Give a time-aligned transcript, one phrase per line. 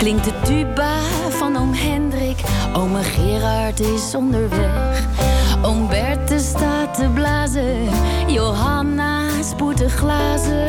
[0.00, 2.40] Klinkt de tuba van oom Hendrik.
[2.74, 5.04] Ome Gerard is onderweg.
[5.62, 7.88] Oom Berthe staat te blazen.
[8.26, 10.66] Johanna spoert de glazen.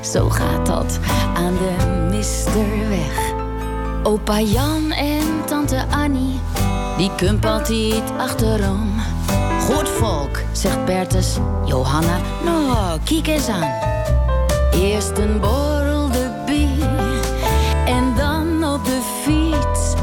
[0.00, 0.98] Zo gaat dat
[1.34, 3.32] aan de Misterweg.
[4.02, 6.40] Opa Jan en tante Annie,
[6.96, 9.00] die kump altijd achterom.
[9.60, 11.36] Goed volk, zegt Bertus.
[11.64, 13.70] Johanna, nou, kijk eens aan.
[14.72, 15.40] Eerst een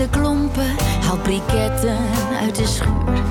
[0.00, 1.98] witte klompen haalt briketten
[2.40, 3.22] uit de schuur.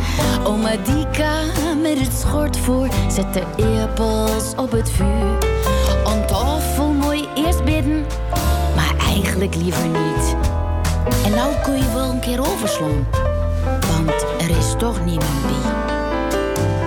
[0.43, 1.41] Oma Dika
[1.81, 5.37] met het schort voor zet de eerpels op het vuur.
[6.05, 8.05] Aan mooi eerst bidden,
[8.75, 10.35] maar eigenlijk liever niet.
[11.25, 13.07] En nou kun je wel een keer overslaan,
[13.95, 15.71] want er is toch niemand bij.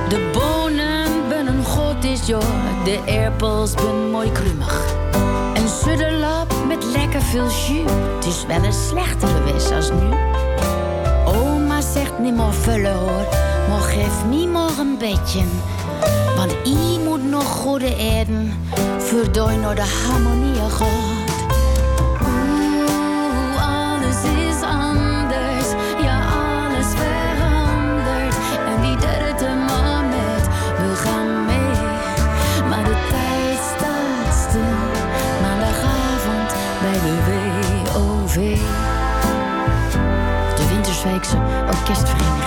[0.08, 4.94] De bonen ben een god is joh, de eerpels ben mooi krumig.
[5.54, 7.90] Een sudderlap met lekker veel jus.
[8.14, 10.08] Het is wel een slechtere wis als nu.
[11.26, 13.26] Oma zegt niet meer vullen hoor,
[13.68, 15.40] maar geef me maar een beetje.
[16.36, 18.52] Want I moet nog goede eten,
[18.98, 21.21] voordat je naar de harmonie gaat.
[41.22, 42.41] De Winterswijkse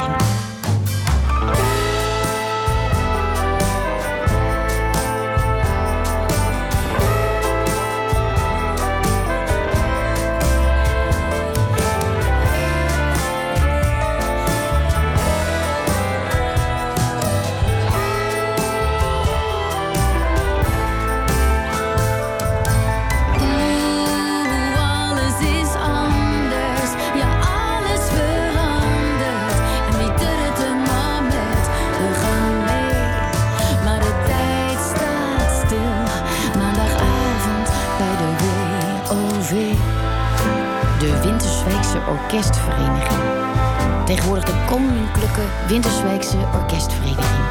[44.05, 47.45] Tegenwoordig de Koninklijke Wintersweekse Orkestvereniging.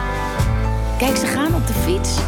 [0.99, 2.19] Kijk, ze gaan op de fiets.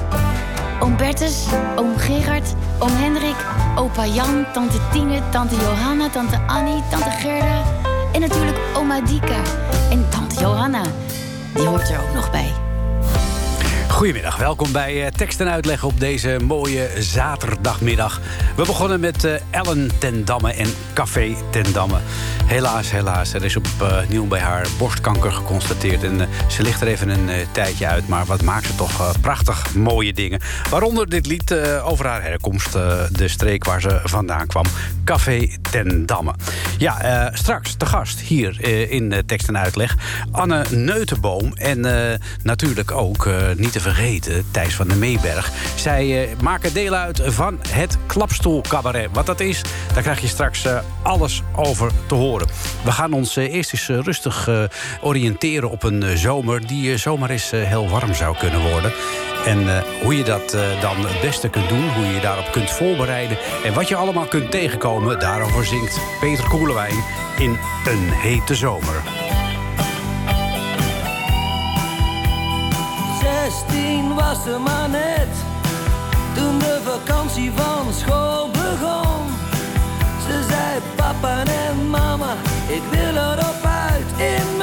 [0.80, 3.36] Oom Bertus, oom Gerard, oom Hendrik,
[3.76, 7.62] opa Jan, tante Tine, tante Johanna, tante Annie, tante Gerda.
[8.12, 9.42] En natuurlijk oma Dika.
[9.90, 10.82] En tante Johanna,
[11.54, 12.52] die hoort er ook nog bij.
[13.88, 18.20] Goedemiddag, welkom bij eh, Tekst en Uitleg op deze mooie zaterdagmiddag.
[18.56, 21.98] We begonnen met eh, Ellen ten Damme en Café ten Damme.
[22.46, 26.02] Helaas, helaas, er is opnieuw bij haar borstkanker geconstateerd.
[26.02, 29.00] En eh, ze ligt er even een eh, tijdje uit, maar wat maakt ze toch
[29.00, 30.40] eh, prachtig mooie dingen.
[30.70, 34.64] Waaronder dit lied eh, over haar herkomst, eh, de streek waar ze vandaan kwam.
[35.04, 36.34] Café ten Damme.
[36.78, 39.96] Ja, eh, straks te gast hier eh, in eh, Tekst en Uitleg.
[40.30, 45.50] Anne Neutenboom en eh, natuurlijk ook, eh, niet te vergeten, Thijs van der Meeberg.
[45.74, 49.08] Zij eh, maken deel uit van het Klapstoelcabaret.
[49.12, 49.62] Wat dat is,
[49.94, 52.34] daar krijg je straks eh, alles over te horen.
[52.84, 54.62] We gaan ons eh, eerst eens eh, rustig eh,
[55.00, 56.66] oriënteren op een zomer...
[56.66, 58.92] die zomaar eens heel warm zou kunnen worden.
[59.44, 60.50] En hoe je dat
[60.80, 63.38] dan het beste kunt doen, hoe je je daarop kunt voorbereiden...
[63.64, 67.04] en wat je allemaal kunt tegenkomen, daarover zingt Peter Koelewijn
[67.38, 69.02] in Een Hete Zomer.
[73.20, 75.28] 16 was ze maar net,
[76.34, 79.35] toen de vakantie van school begon.
[80.26, 82.32] Ze zei papa en mama,
[82.68, 84.55] ik wil erop uit in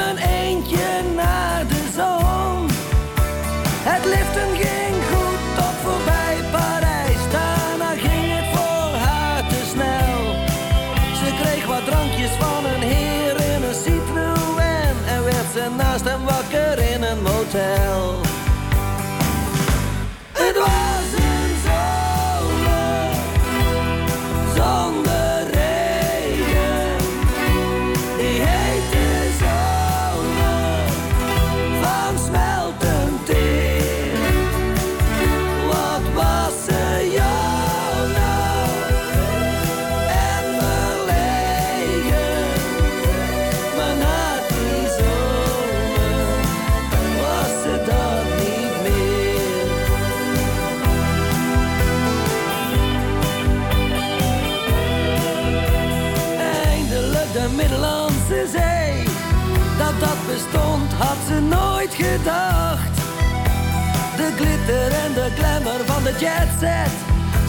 [64.64, 66.92] glitter en de glamour van de jetset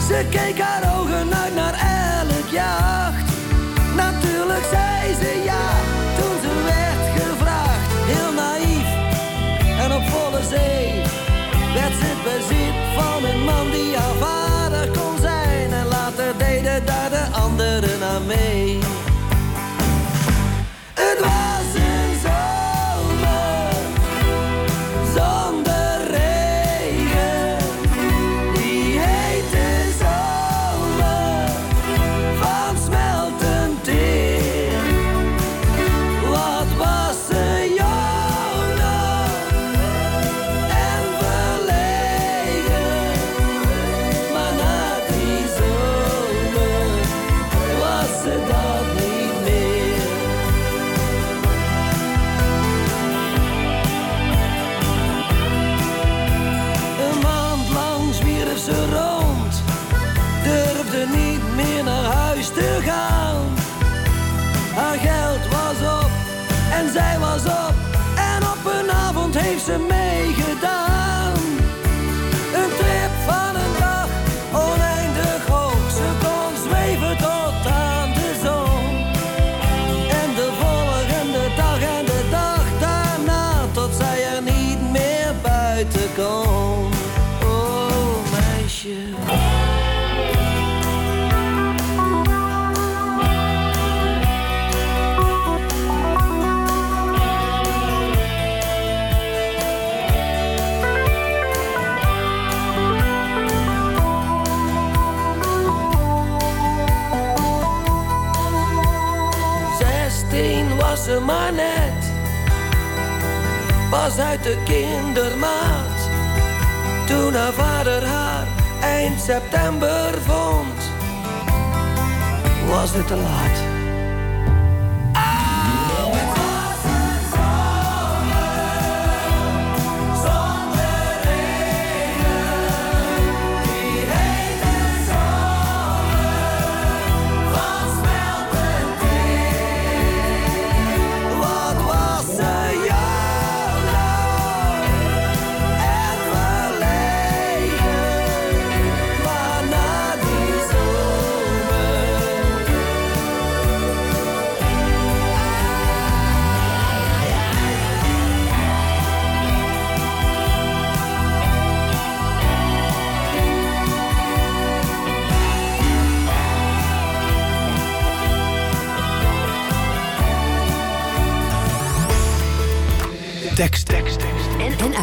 [0.06, 1.74] Ze keek haar ogen uit naar
[2.20, 3.28] elk jacht
[3.96, 5.66] Natuurlijk zei ze ja
[6.18, 8.88] toen ze werd gevraagd Heel naïef
[9.82, 11.02] en op volle zee
[11.74, 15.72] werd ze het bezit van een man die haar vader kon zijn.
[15.72, 18.65] En later deden daar de anderen aan mee.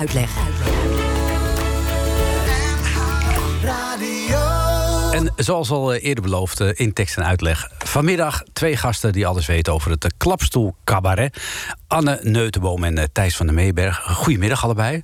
[0.03, 0.29] Uitleg.
[5.13, 7.69] En zoals al eh, eerder beloofd eh, in tekst en uitleg...
[7.77, 11.37] vanmiddag twee gasten die alles weten over het eh, klapstoel cabaret.
[11.93, 13.97] Anne Neutenboom en eh, Thijs van der Meeberg.
[13.97, 15.03] Goedemiddag allebei.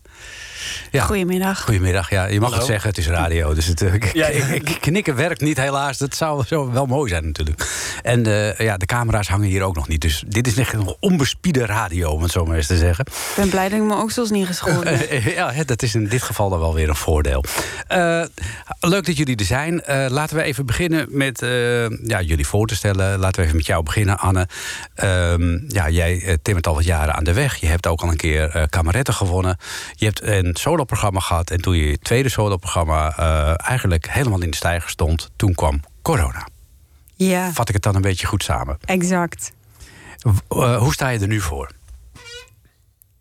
[0.92, 1.04] Ja.
[1.04, 1.62] Goedemiddag.
[1.62, 3.54] Goedemiddag, ja, je mag het zeggen, het is radio.
[3.54, 4.30] Dus het, eh, Ja,
[4.80, 5.98] knikken werkt niet helaas.
[5.98, 7.68] Dat zou, wel mooi zijn natuurlijk.
[8.04, 10.02] En eh, ja, de camera's hangen hier ook nog niet.
[10.02, 13.06] Dus dit is echt nog onbespiede radio, om het zo maar eens te zeggen.
[13.06, 15.08] Ik ben blij dat ik mijn oksels niet geschoren heb.
[15.40, 17.44] Ja, hè, dat is in dit geval dan wel weer een voordeel.
[17.88, 18.24] Eh,
[18.80, 19.84] leuk dat jullie er zijn.
[19.84, 23.20] Eh, laten we even beginnen met eh, ja, jullie voor te stellen.
[23.20, 24.48] Laten we even met jou beginnen, Anne.
[24.96, 27.56] Ehm, ja, jij eh, timmert al wat jaren aan de weg.
[27.56, 29.58] Je hebt ook al een keer eh kameretten gewonnen.
[29.96, 31.52] Je hebt een soloprogramma gehad.
[31.52, 35.30] En toen je tweede soloprogramma eh eigenlijk helemaal in de stijger stond...
[35.36, 36.48] toen kwam corona.
[37.16, 38.78] Ja, Vat ik het dan een beetje goed samen.
[38.86, 39.52] exact.
[40.50, 41.72] Eh, hoe sta je er nu voor?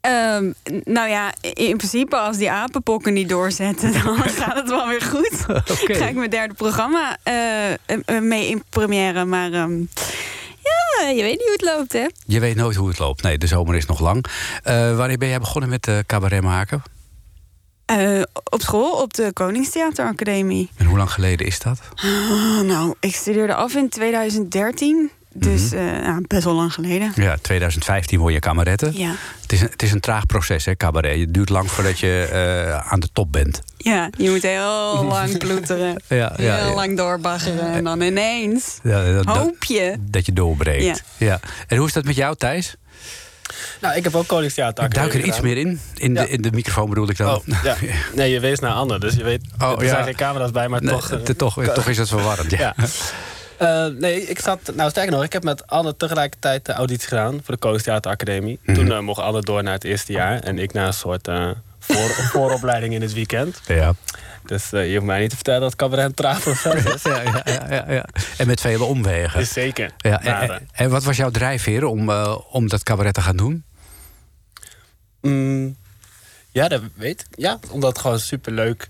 [0.00, 0.52] Ehm,
[0.84, 5.46] nou ja, in principe als die apenpokken niet doorzetten, dan gaat het wel weer goed.
[5.82, 5.94] Oké.
[5.94, 7.16] Ga ik mijn derde programma
[8.20, 9.24] mee in première.
[9.24, 9.80] Maar ehm,
[11.00, 12.06] ja, je weet niet hoe het loopt, hè?
[12.26, 13.22] Je weet nooit hoe het loopt.
[13.22, 14.24] Nee, de zomer is nog lang.
[14.62, 16.82] Eh, wanneer ben jij begonnen met uh, cabaret maken?
[17.92, 20.70] Uh, op school, op de Koningstheateracademie.
[20.76, 21.80] En hoe lang geleden is dat?
[22.04, 25.10] Uh, nou, ik studeerde af in 2013.
[25.34, 26.24] Dus mm -hmm.
[26.26, 27.12] best wel lang geleden.
[27.14, 28.98] Ja, 2015 word je kameretten.
[28.98, 29.14] Ja.
[29.42, 31.20] Het is, een, het is een traag proces, hè, cabaret.
[31.20, 33.62] Het duurt lang voordat je uh, aan de top bent.
[33.76, 36.02] Ja, je moet heel lang ploeteren.
[36.06, 36.74] ja, ja, heel ja.
[36.74, 37.72] lang doorbaggeren.
[37.72, 39.90] En dan ineens ja, dat, hoop je.
[39.90, 40.84] Dat, dat je doorbreekt.
[40.84, 41.26] Ja.
[41.26, 41.40] Ja.
[41.66, 42.76] En hoe is dat met jou, Thijs?
[43.80, 45.80] Nou, ik heb ook Koningstheater Ik duik er iets meer in.
[45.94, 46.22] In, Ja.
[46.22, 47.28] de, in de microfoon bedoel ik dan.
[47.28, 47.76] Oh, ja.
[48.14, 49.40] Nee, je wees naar Anne, dus je weet...
[49.58, 49.88] Oh, er ja.
[49.88, 51.10] zijn geen camera's bij, maar Nee, toch...
[51.10, 52.50] eh, toch, toch is het verwarrend.
[52.50, 52.74] Ja.
[53.58, 54.72] Eh, nee, ik zat...
[54.74, 57.40] Nou, sterker nog, ik heb met Anne tegelijkertijd de auditie gedaan...
[57.42, 58.58] voor de Koningstheateracademie.
[58.62, 58.76] Mhm.
[58.76, 60.40] Toen eh, mocht Anne door naar het eerste jaar...
[60.40, 63.60] en ik naar een soort eh, voor, vooropleiding in het weekend.
[63.66, 63.94] Ja.
[64.46, 67.02] Dus je hoeft mij niet te vertellen dat cabaret een traag proces is.
[67.12, 68.04] Ja, ja, ja, ja.
[68.36, 69.46] En met vele omwegen.
[69.46, 69.90] Zeker.
[69.98, 70.22] Ja,
[70.72, 72.10] en, wat was jouw drijfveer om,
[72.50, 73.64] om dat cabaret te gaan doen?
[75.20, 75.76] Mm,
[76.50, 77.38] ja, dat weet ik.
[77.38, 78.88] Ja, omdat het gewoon superleuk...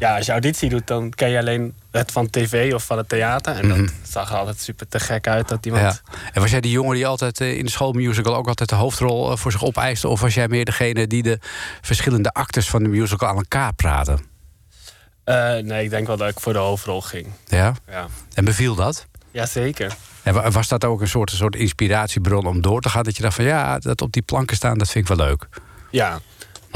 [0.00, 3.08] Ja, als je auditie doet, dan ken je alleen het van tv of van het
[3.08, 3.56] theater.
[3.56, 3.80] En Mhm.
[3.80, 5.82] dat zag er altijd super te gek uit dat iemand...
[5.84, 6.12] Ja.
[6.32, 9.30] En was jij die jongen die altijd eh, in de schoolmusical ook altijd de hoofdrol
[9.30, 10.08] eh, voor zich opeiste?
[10.08, 11.38] Of was jij meer degene die de
[11.80, 14.18] verschillende actes van de musical aan elkaar praatte?
[15.24, 17.26] Eh, nee, ik denk wel dat ik voor de hoofdrol ging.
[17.46, 17.72] Ja?
[17.88, 19.06] Ja, En beviel dat?
[19.30, 19.94] Jazeker.
[20.22, 23.02] En wa- was dat ook een soort, een soort inspiratiebron om door te gaan?
[23.02, 25.48] Dat je dacht van ja, dat op die planken staan, dat vind ik wel leuk.
[25.90, 26.18] Ja,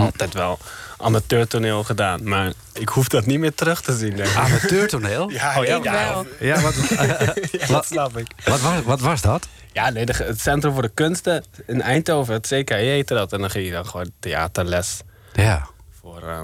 [0.04, 0.59] altijd wel
[0.99, 2.28] amateurtoneel gedaan.
[2.28, 4.37] Maar ik hoef dat niet meer terug te zien, denk ik.
[4.37, 5.30] Amateurtoneel?
[5.30, 6.26] Ja, Oh, ja, Ik wel.
[6.40, 8.26] Ja, wat, ja, dat snap ik.
[8.44, 9.49] wat, was, wat was dat?
[9.73, 13.32] Ja, nee, de- het Centrum voor de Kunsten in Eindhoven, het CKE heette dat.
[13.32, 15.00] En dan ging je dan gewoon theaterles
[15.32, 15.66] Ja.
[16.00, 16.38] voor eh,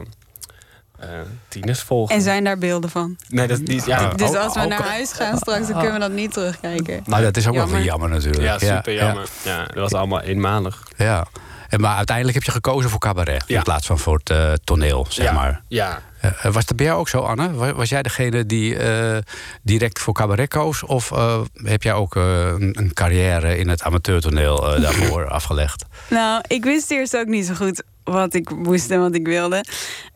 [0.99, 1.09] eh,
[1.49, 2.15] tieners volgen.
[2.15, 3.17] En zijn daar beelden van.
[3.29, 3.85] Nee, dat is niet...
[3.87, 6.33] Ja, Dus ook- als we ook- naar huis gaan straks, dan kunnen we dat niet
[6.33, 7.03] terugkijken.
[7.07, 7.79] Nou, dat is ook wel Jammer.
[7.79, 8.45] weer jammer natuurlijk.
[8.45, 9.29] ja super jammer.
[9.45, 10.83] Ja, dat was allemaal eenmalig.
[10.97, 11.27] Ja, ja.
[11.69, 15.07] En, maar uiteindelijk heb je gekozen voor cabaret in plaats van voor het eh, toneel,
[15.09, 15.63] zeg ja, maar.
[15.69, 16.03] Ja.
[16.21, 17.53] Eh, was dat bij jou ook zo, Anne?
[17.53, 19.19] Was, was jij degene die eh,
[19.63, 20.83] direct voor cabaret koos?
[20.83, 25.85] Of eh, heb jij ook eh, een, een carrière in het amateurtoneel eh, daarvoor afgelegd?
[26.11, 29.65] Nou, ik wist eerst ook niet zo goed wat ik moest en wat ik wilde.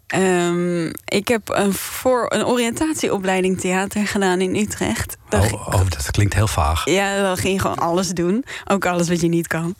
[0.07, 5.17] Ehm, ik heb een, voor, een oriëntatieopleiding theater gedaan in Utrecht.
[5.31, 6.85] Oh, oh, dat klinkt heel vaag.
[6.85, 8.45] Ja, dan ging je gewoon alles doen.
[8.65, 9.75] Ook alles wat je niet kan.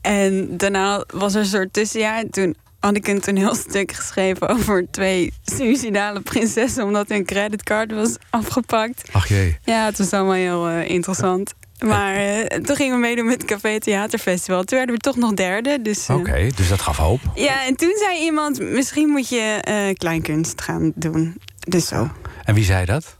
[0.00, 2.24] En daarna was er een soort tussenjaar.
[2.30, 6.84] Toen had ik een toneelstuk geschreven over twee suicidale prinsessen...
[6.84, 9.08] omdat hun creditcard was afgepakt.
[9.12, 9.58] Ach jee.
[9.62, 11.54] Ja, het was allemaal heel eh, interessant.
[11.78, 14.64] Maar eh, toen gingen we meedoen met het Café Theaterfestival.
[14.64, 15.82] Toen werden we toch nog derde.
[15.82, 17.20] Dus, eh, Oké, dus dat gaf hoop.
[17.34, 18.60] Ja, en toen zei iemand...
[18.60, 21.40] misschien moet je kleinkunst gaan doen.
[21.58, 22.10] Dus zo.
[22.44, 23.17] En wie zei dat?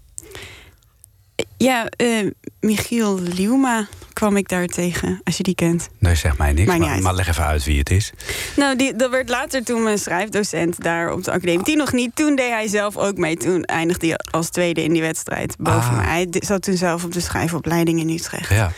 [1.58, 2.26] Ja, eh,
[2.60, 5.88] Michiel Liuma kwam ik daar tegen, als je die kent.
[5.98, 6.76] Nee, zeg mij niks.
[6.78, 8.12] Maar, maar leg even uit wie het is.
[8.56, 11.64] Nou, die, dat werd later toen mijn schrijfdocent daar op de academie.
[11.64, 12.16] Die nog niet.
[12.16, 13.36] Toen deed hij zelf ook mee.
[13.36, 15.96] Toen eindigde hij als tweede in die wedstrijd boven Ah.
[15.96, 16.06] mij.
[16.06, 18.48] Hij zat toen zelf op de schrijfopleiding in Utrecht.
[18.50, 18.72] Ja.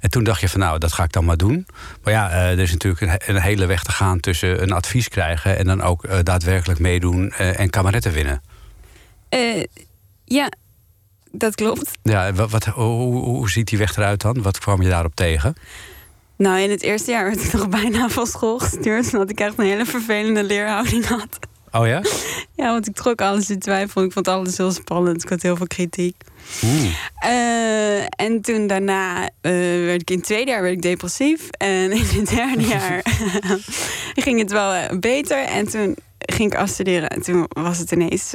[0.00, 1.66] En toen dacht je van nou, dat ga ik dan maar doen.
[2.02, 4.72] Maar ja, eh, er is natuurlijk een, he- een hele weg te gaan tussen een
[4.72, 5.58] advies krijgen...
[5.58, 8.42] en dan ook eh, daadwerkelijk meedoen en kameretten winnen.
[10.24, 10.48] Ja,
[11.34, 11.90] dat klopt.
[12.02, 14.42] Ja, wat, wat, hoe, ziet die weg eruit dan?
[14.42, 15.54] Wat kwam je daarop tegen?
[16.36, 19.12] Nou, in het eerste jaar werd ik nog bijna van school gestuurd...
[19.12, 21.38] omdat ik echt een hele vervelende leerhouding had.
[21.74, 22.02] Oh ja?
[22.56, 24.02] Ja, want ik trok alles in twijfel.
[24.02, 25.22] Ik vond alles heel spannend.
[25.22, 26.16] Ik had heel veel kritiek.
[27.18, 29.52] Eh, en toen daarna eh,
[29.84, 31.48] werd ik in het tweede jaar werd ik depressief.
[31.50, 33.02] En in het derde jaar
[34.24, 35.44] ging het wel eh, beter.
[35.44, 37.08] En toen ging ik afstuderen.
[37.08, 38.34] En toen was het ineens...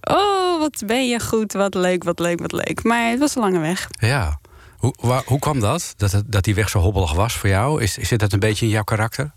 [0.00, 2.82] oh, wat ben je goed, wat leuk, wat leuk, wat leuk.
[2.82, 3.88] Maar het was een lange weg.
[3.98, 4.40] Ja.
[4.76, 5.94] Hoe, waar- hoe kwam dat?
[5.96, 7.82] Dat, dat die weg zo hobbelig was voor jou?
[7.82, 9.32] Is, zit dat een beetje in jouw karakter?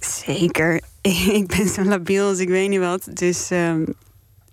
[0.00, 0.80] Zeker.
[1.40, 3.06] ik ben zo labiel als ik weet niet wat.
[3.12, 3.84] Dus ehm,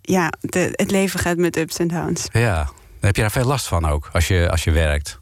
[0.01, 2.27] ja, de, het leven gaat met ups en downs.
[2.31, 2.63] Ja.
[2.63, 5.19] Dan heb je daar veel last van ook, als je, als je werkt.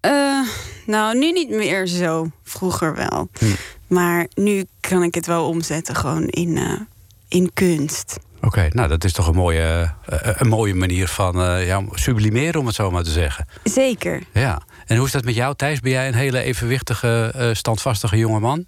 [0.00, 0.40] Eh,
[0.86, 2.30] nou, nu niet meer zo.
[2.42, 3.28] Vroeger wel.
[3.38, 3.44] Hm.
[3.86, 6.80] Maar nu kan ik het wel omzetten gewoon in, eh,
[7.28, 8.18] in kunst.
[8.44, 12.60] Oké, nou dat is toch een mooie, eh, een mooie manier van eh, ja, sublimeren,
[12.60, 13.46] om het zo maar te zeggen.
[13.64, 14.22] Zeker.
[14.32, 14.60] Ja.
[14.86, 15.80] En hoe is dat met jou, Thijs?
[15.80, 18.66] Ben jij een hele evenwichtige, eh, standvastige jongeman?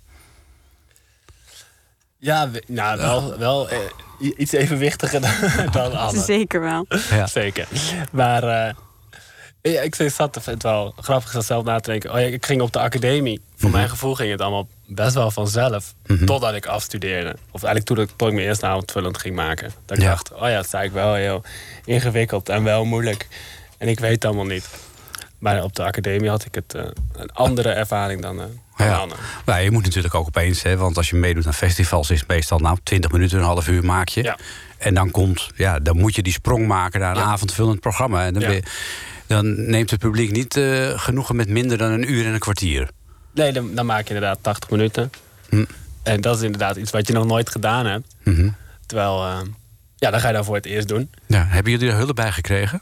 [2.18, 3.78] Ja, we- nou, wel, wel eh,
[4.36, 5.20] iets evenwichtiger
[5.72, 6.10] dan, dan.
[6.10, 6.86] Zeker wel.
[7.10, 7.26] Ja.
[7.26, 7.68] Zeker.
[8.12, 8.74] Maar eh,
[9.72, 12.12] ja, ik zat het wel grappig zelf na te denken.
[12.12, 13.40] Oh ja, ik ging op de academie.
[13.56, 13.78] Voor Mhm.
[13.78, 15.94] mijn gevoel ging het allemaal best wel vanzelf.
[16.06, 16.24] Mhm.
[16.24, 17.36] Totdat ik afstudeerde.
[17.50, 19.72] Of eigenlijk toen ik, tot ik mijn eerste avondvullend ging maken.
[19.86, 20.08] Dat ik Ja.
[20.10, 21.42] dacht, oh ja, het is eigenlijk wel heel
[21.84, 23.28] ingewikkeld en wel moeilijk.
[23.78, 24.68] En ik weet het allemaal niet.
[25.38, 29.06] Maar op de academie had ik het, eh, een andere ervaring dan, dan Ja.
[29.44, 32.28] Maar je moet natuurlijk ook opeens, hè, want als je meedoet aan festivals, is het
[32.28, 34.22] meestal nou 20 minuten, een half uur maak je.
[34.22, 34.38] Ja.
[34.78, 37.28] En dan komt, ja, dan moet je die sprong maken naar een Ja.
[37.28, 38.24] avondvullend programma.
[38.26, 38.48] En dan, Ja.
[38.48, 38.62] ben je-
[39.26, 42.88] dan neemt het publiek niet eh, genoegen met minder dan een uur en een kwartier.
[43.34, 45.10] Nee, dan, dan maak je inderdaad 80 minuten.
[45.48, 45.64] Hm.
[46.02, 48.14] En dat is inderdaad iets wat je nog nooit gedaan hebt.
[48.22, 48.48] Mhm.
[48.86, 49.40] Terwijl, eh,
[49.96, 51.10] ja, dan ga je dan voor het eerst doen.
[51.26, 52.78] Ja, hebben jullie er hulp bij gekregen?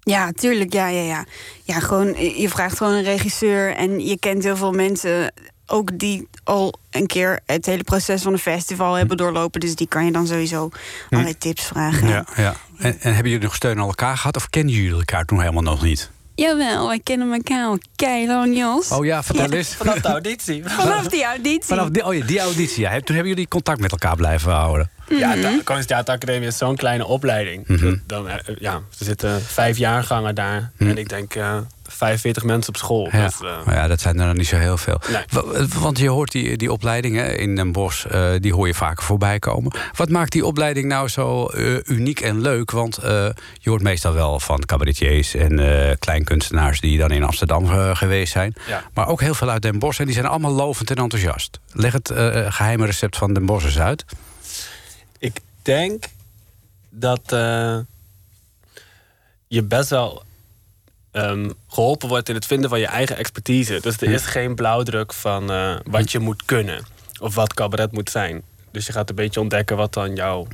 [0.00, 0.72] Ja, tuurlijk.
[0.72, 1.24] Ja, ja, ja.
[1.62, 5.32] Ja, gewoon, je vraagt gewoon een regisseur en je kent heel veel mensen
[5.66, 9.60] ook die al een keer het hele proces van een festival hebben doorlopen.
[9.60, 10.70] Dus die kan je dan sowieso
[11.10, 12.08] allerlei tips vragen.
[12.08, 12.26] Ja.
[12.36, 12.54] ja.
[12.82, 15.62] En, en hebben jullie nog steun aan elkaar gehad of kennen jullie elkaar toen helemaal
[15.62, 16.10] nog niet?
[16.34, 18.88] Jawel, wij kennen elkaar al keilang, Jos.
[18.90, 19.74] Oh ja, vertel eens.
[19.82, 20.62] Vanaf de auditie.
[20.80, 21.64] Vanaf die auditie.
[21.64, 22.90] Vanaf die, oh ja, die auditie, ja.
[22.90, 24.90] Toen hebben jullie contact met elkaar blijven houden.
[25.08, 25.40] Ja, Mhm.
[25.40, 27.66] de Koningstheateracademie is zo'n kleine opleiding.
[27.68, 27.96] Mhm.
[28.06, 30.70] Dan, eh, ja, er zitten vijf jaargangen daar.
[30.78, 31.56] En ik denk eh
[31.92, 33.08] 45 mensen op school.
[33.12, 33.30] Ja.
[33.40, 35.00] Eh, ja, dat zijn er nog niet zo heel veel.
[35.08, 35.66] Nee.
[35.78, 39.38] Want je hoort die, die opleidingen in Den Bosch, eh, die hoor je vaker voorbij
[39.38, 39.72] komen.
[39.96, 42.70] Wat maakt die opleiding nou zo eh, uniek en leuk?
[42.70, 45.60] Want je hoort meestal wel van cabaretiers en
[45.98, 48.54] kleinkunstenaars die dan in Amsterdam geweest zijn.
[48.66, 48.84] Ja.
[48.94, 51.60] Maar ook heel veel uit Den Bosch en die zijn allemaal lovend en enthousiast.
[51.72, 54.04] Leg het eh, geheime recept van Den Bosch eens uit.
[55.18, 56.04] Ik denk
[56.90, 57.22] dat
[59.48, 60.22] je best wel
[61.12, 63.78] ehm, geholpen wordt in het vinden van je eigen expertise.
[63.80, 66.84] Dus er is geen blauwdruk van eh, wat je moet kunnen
[67.20, 68.42] of wat cabaret moet zijn.
[68.70, 70.46] Dus je gaat een beetje ontdekken wat dan jouw,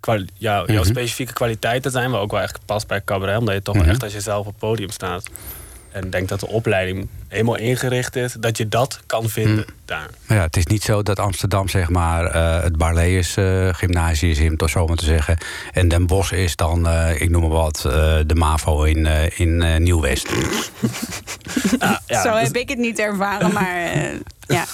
[0.00, 0.90] kwali- jouw, jouw Mhm.
[0.90, 2.10] specifieke kwaliteiten zijn.
[2.10, 3.88] Wat ook wel echt past bij cabaret, omdat je toch Mhm.
[3.88, 5.30] echt als jezelf op het podium staat.
[5.92, 9.68] En denk dat de opleiding helemaal ingericht is dat je dat kan vinden Mhm.
[9.84, 10.08] daar.
[10.26, 14.30] Maar ja, het is niet zo dat Amsterdam zeg maar eh, het Barlees eh gymnasium
[14.30, 15.38] is, om het zo maar te zeggen.
[15.72, 17.92] En Den Bosch is dan, eh, ik noem maar wat, eh,
[18.26, 20.28] de MAVO in, eh, in eh, Nieuw-West.
[21.78, 23.76] Ah, ja, Zo dus- heb ik het niet ervaren, maar
[24.46, 24.64] ja.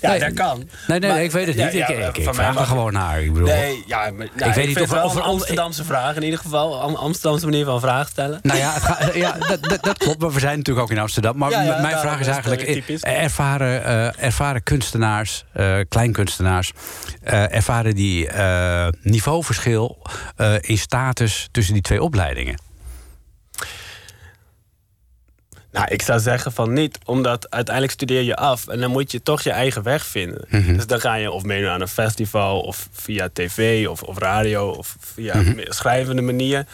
[0.00, 0.18] ja, Nee.
[0.18, 0.68] dat kan.
[0.86, 1.72] Nee, nee, Maar- ik weet het niet.
[1.72, 3.22] ja, ik ik, ik van mij vraag er gewoon naar.
[3.22, 5.84] Ik bedoel, Nee, ja, maar, nou, weet ik niet of- het wel of een Amsterdamse
[5.84, 6.80] vraag in ieder geval.
[6.80, 8.38] Am- Amsterdamse manier van vragen stellen.
[8.42, 8.74] Nou ja,
[9.14, 10.20] ja dat, dat, dat klopt.
[10.20, 11.36] Maar we zijn natuurlijk ook in Amsterdam.
[11.36, 12.62] Maar Ja, ja, m- mijn daarom vraag is eigenlijk...
[12.62, 16.72] eh, ervaren, eh, ervaren kunstenaars, eh, kleinkunstenaars...
[17.22, 18.28] ervaren die
[19.02, 20.02] niveauverschil
[20.60, 22.68] in status tussen die twee opleidingen?
[25.72, 29.22] Nou, ik zou zeggen van niet, omdat uiteindelijk studeer je af en dan moet je
[29.22, 30.44] toch je eigen weg vinden.
[30.48, 30.74] Mhm.
[30.74, 34.70] Dus dan ga je of meedoen aan een festival, of via tv, of, of radio,
[34.70, 35.60] of via Mhm.
[35.68, 36.66] schrijvende manier.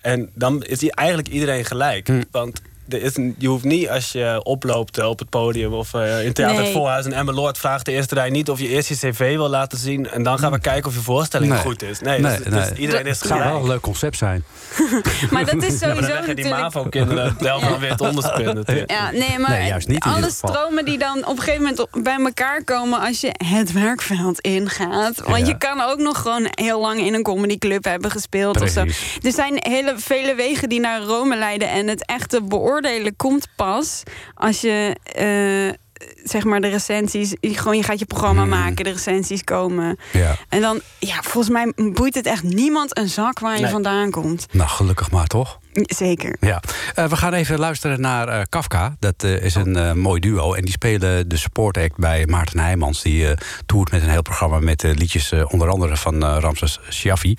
[0.00, 2.08] En dan is die eigenlijk iedereen gelijk.
[2.08, 2.22] Mhm.
[2.30, 6.24] Want is een, je hoeft niet als je oploopt eh, op het podium of eh,
[6.24, 6.88] in Theater Nee.
[6.88, 9.48] het en Emma Lord vraagt de eerste rij niet of je eerst je cv wil
[9.48, 11.52] laten zien en dan gaan we kijken of je voorstelling.
[11.52, 11.60] Nee.
[11.60, 12.00] goed is.
[12.00, 13.64] Nee, Nee, dus, dus iedereen is Het zou wel gelijk.
[13.64, 14.44] een leuk concept zijn.
[15.30, 16.60] Maar dat is Maar sowieso dan leggen die natuurlijk...
[16.74, 18.90] MAVO-kinderen de helft wel weer het natuurlijk.
[18.90, 22.16] Ja, nee, maar Nee, juist niet alle stromen die dan op een gegeven moment bij
[22.24, 25.20] elkaar komen als je het werkveld ingaat.
[25.24, 25.46] Want Ja.
[25.46, 28.80] je kan ook nog gewoon heel lang in een comedyclub hebben gespeeld of zo.
[29.22, 31.68] Er zijn hele vele wegen die naar Rome leiden.
[31.68, 32.72] En het echte beoordelen
[33.16, 34.02] komt pas
[34.34, 34.96] als je.
[35.04, 35.82] eh,
[36.24, 38.50] Zeg maar de recensies, gewoon je gaat je programma Hmm.
[38.50, 39.98] maken, de recensies komen.
[40.12, 40.36] Ja.
[40.48, 43.70] En dan, ja, volgens mij boeit het echt niemand een zak waar je Nee.
[43.70, 44.46] vandaan komt.
[44.52, 45.58] Nou, gelukkig maar, toch?
[45.82, 46.36] Zeker.
[46.40, 46.60] Ja,
[46.94, 48.96] Eh, we gaan even luisteren naar eh, Kafka.
[48.98, 50.54] Dat eh, is een mooi duo.
[50.54, 53.02] En die spelen de support act bij Maarten Heijmans.
[53.02, 53.34] Die
[53.66, 57.36] toert met een heel programma met liedjes onder andere van Ramses Shaffi.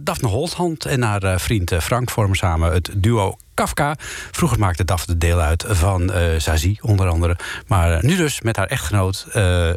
[0.00, 3.96] Daphne Holthand en haar vriend Frank vormen samen het duo Kafka.
[4.30, 7.36] Vroeger maakte Daphne deel uit van Zazie onder andere.
[7.66, 9.26] Maar nu dus met haar echtgenoot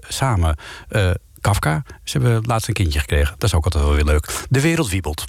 [0.07, 0.55] samen
[1.41, 1.83] Kafka.
[2.03, 3.35] Ze hebben laatst een kindje gekregen.
[3.37, 4.45] Dat is ook altijd wel weer leuk.
[4.49, 5.25] De wereld wiebelt.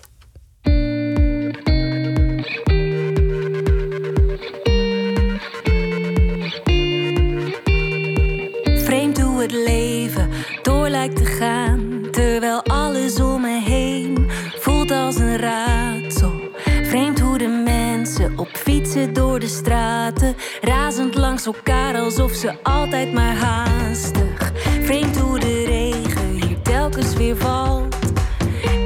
[11.08, 12.00] Te gaan.
[12.10, 16.32] Terwijl alles om me heen voelt als een raadsel.
[16.64, 20.36] Vreemd hoe de mensen op fietsen door de straten.
[20.60, 24.52] Razend langs elkaar alsof ze altijd maar haastig.
[24.82, 27.96] Vreemd hoe de regen hier telkens weer valt.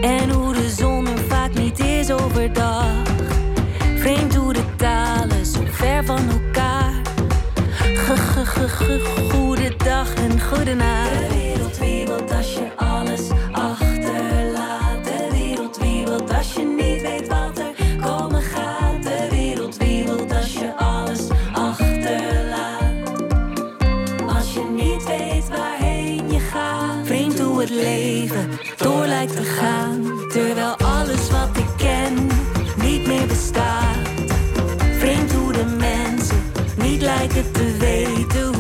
[0.01, 3.03] En hoe de zon er vaak niet is overdag.
[3.97, 6.93] Vreemd hoe de talen zo ver van elkaar.
[9.31, 11.36] Goedendag en goedenacht.
[12.17, 13.21] De als je alles
[13.53, 15.05] achterlaat.
[15.05, 19.03] De wereld wiebelt als je niet weet wat er komen gaat.
[19.03, 23.13] De wereld wiebelt als je alles achterlaat.
[24.27, 27.07] Als je niet weet waarheen je gaat.
[27.07, 30.05] Vreemd hoe het leven door lijkt te gaan.
[30.29, 32.27] Terwijl alles wat ik ken
[32.77, 34.07] niet meer bestaat.
[37.07, 38.56] lijken te weten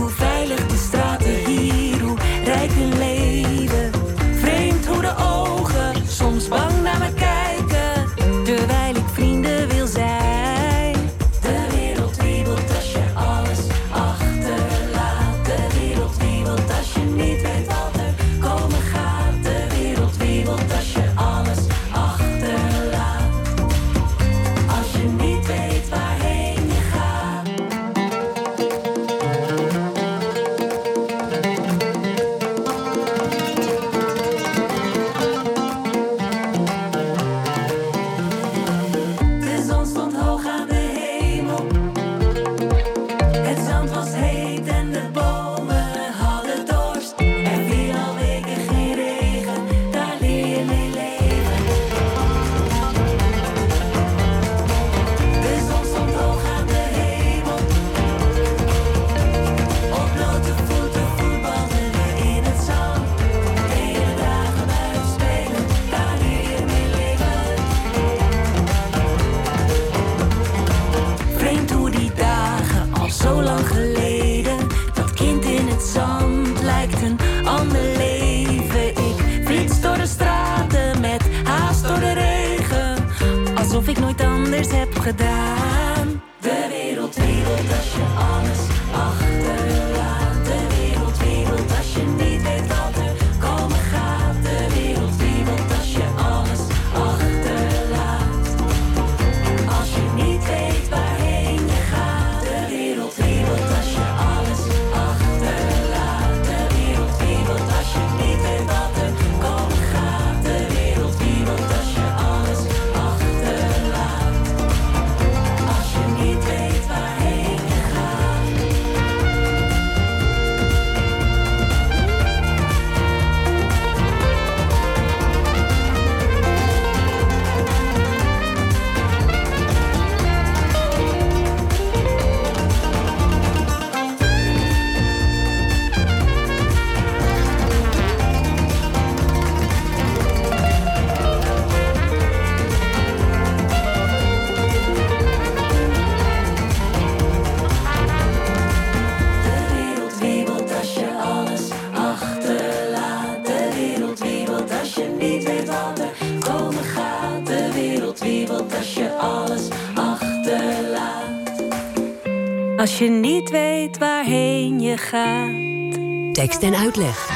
[162.96, 166.34] Als je niet weet waarheen je gaat.
[166.34, 167.28] Tekst en uitleg.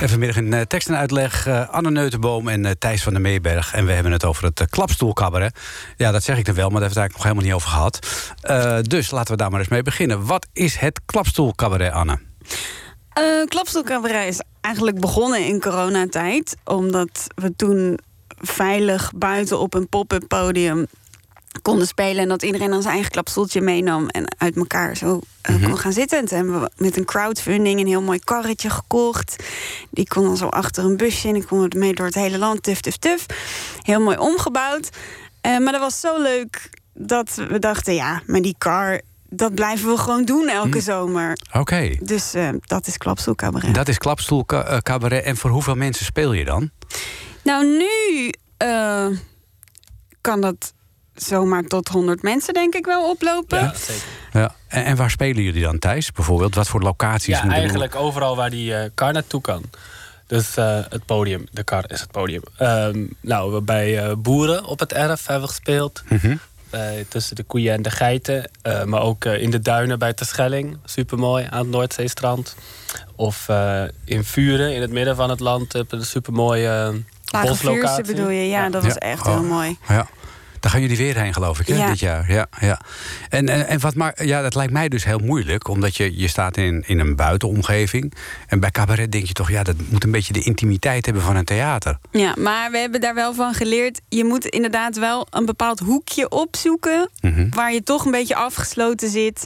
[0.00, 3.22] En vanmiddag in eh, tekst en uitleg eh, Anne Neutenboom en eh, Thijs van der
[3.22, 3.74] Meeberg.
[3.74, 5.58] En we hebben het over het uh, klapstoelcabaret.
[5.96, 7.54] Ja, dat zeg ik dan wel, maar daar hebben we het eigenlijk nog helemaal niet
[7.54, 8.06] over gehad.
[8.40, 10.26] Eh, dus laten we daar maar eens mee beginnen.
[10.26, 12.18] Wat is het klapstoelcabaret, Anne?
[13.12, 16.56] Eh Klapstoelcabaret is eigenlijk begonnen in coronatijd.
[16.64, 17.98] Omdat we toen
[18.40, 20.86] veilig buiten op een pop-up podium
[21.62, 22.22] konden spelen.
[22.22, 25.92] En dat iedereen dan zijn eigen klapstoeltje meenam en uit elkaar zo eh, kon gaan
[25.92, 26.18] zitten.
[26.18, 29.36] En toen hebben we met een crowdfunding een heel mooi karretje gekocht.
[29.90, 32.62] Die kon dan zo achter een busje en die kon mee door het hele land.
[32.62, 33.26] Tuf, tuf, tuf.
[33.82, 34.88] Heel mooi omgebouwd.
[35.40, 39.00] Eh, maar dat was zo leuk dat we dachten, ja, maar die car...
[39.30, 41.38] Dat blijven we gewoon doen elke zomer.
[41.52, 43.74] Oké, Dus eh, dat is klapstoelcabaret.
[43.74, 45.24] dat is klapstoelcabaret.
[45.24, 46.70] En voor hoeveel mensen speel je dan?
[47.42, 48.30] Nou, nu
[50.20, 50.72] kan dat
[51.22, 53.58] zomaar tot 100 mensen, denk ik, wel oplopen.
[53.58, 54.02] Ja, zeker.
[54.32, 54.54] Ja.
[54.68, 56.12] En, en waar spelen jullie dan, Thijs?
[56.12, 57.40] Bijvoorbeeld, wat voor locaties?
[57.40, 59.62] Ja, eigenlijk overal waar die eh, kar naartoe kan.
[60.26, 62.42] Dus eh, het podium, de kar is het podium.
[62.56, 66.02] Ehm, nou, we bij eh, boeren op het erf hebben we gespeeld.
[66.08, 66.36] Mhm.
[66.70, 68.50] Bij- tussen de koeien en de geiten.
[68.62, 70.76] Eh, maar ook eh, in de duinen bij Terschelling.
[70.84, 72.54] Supermooi, aan het Noordzeestrand.
[73.16, 75.74] Of eh, in Vuren, in het midden van het land.
[75.74, 77.56] Een supermooie boslocatie.
[77.94, 78.48] Vuurse bedoel je?
[78.48, 78.88] Ja, dat Ja.
[78.88, 79.32] was echt Oh.
[79.32, 79.76] heel mooi.
[79.88, 80.08] Ja.
[80.60, 81.86] Daar gaan jullie weer heen, geloof ik, hè, Ja.
[81.86, 82.32] dit jaar.
[82.32, 82.80] Ja, ja.
[83.28, 86.28] En, en, en wat maar, ja, dat lijkt mij dus heel moeilijk, omdat je, je
[86.28, 88.12] staat in, in een buitenomgeving.
[88.46, 91.36] En bij cabaret denk je toch, ja, dat moet een beetje de intimiteit hebben van
[91.36, 91.98] een theater.
[92.10, 94.00] Ja, maar we hebben daar wel van geleerd.
[94.08, 97.10] Je moet inderdaad wel een bepaald hoekje opzoeken.
[97.20, 97.48] Mhm.
[97.50, 99.44] Waar je toch een beetje afgesloten zit.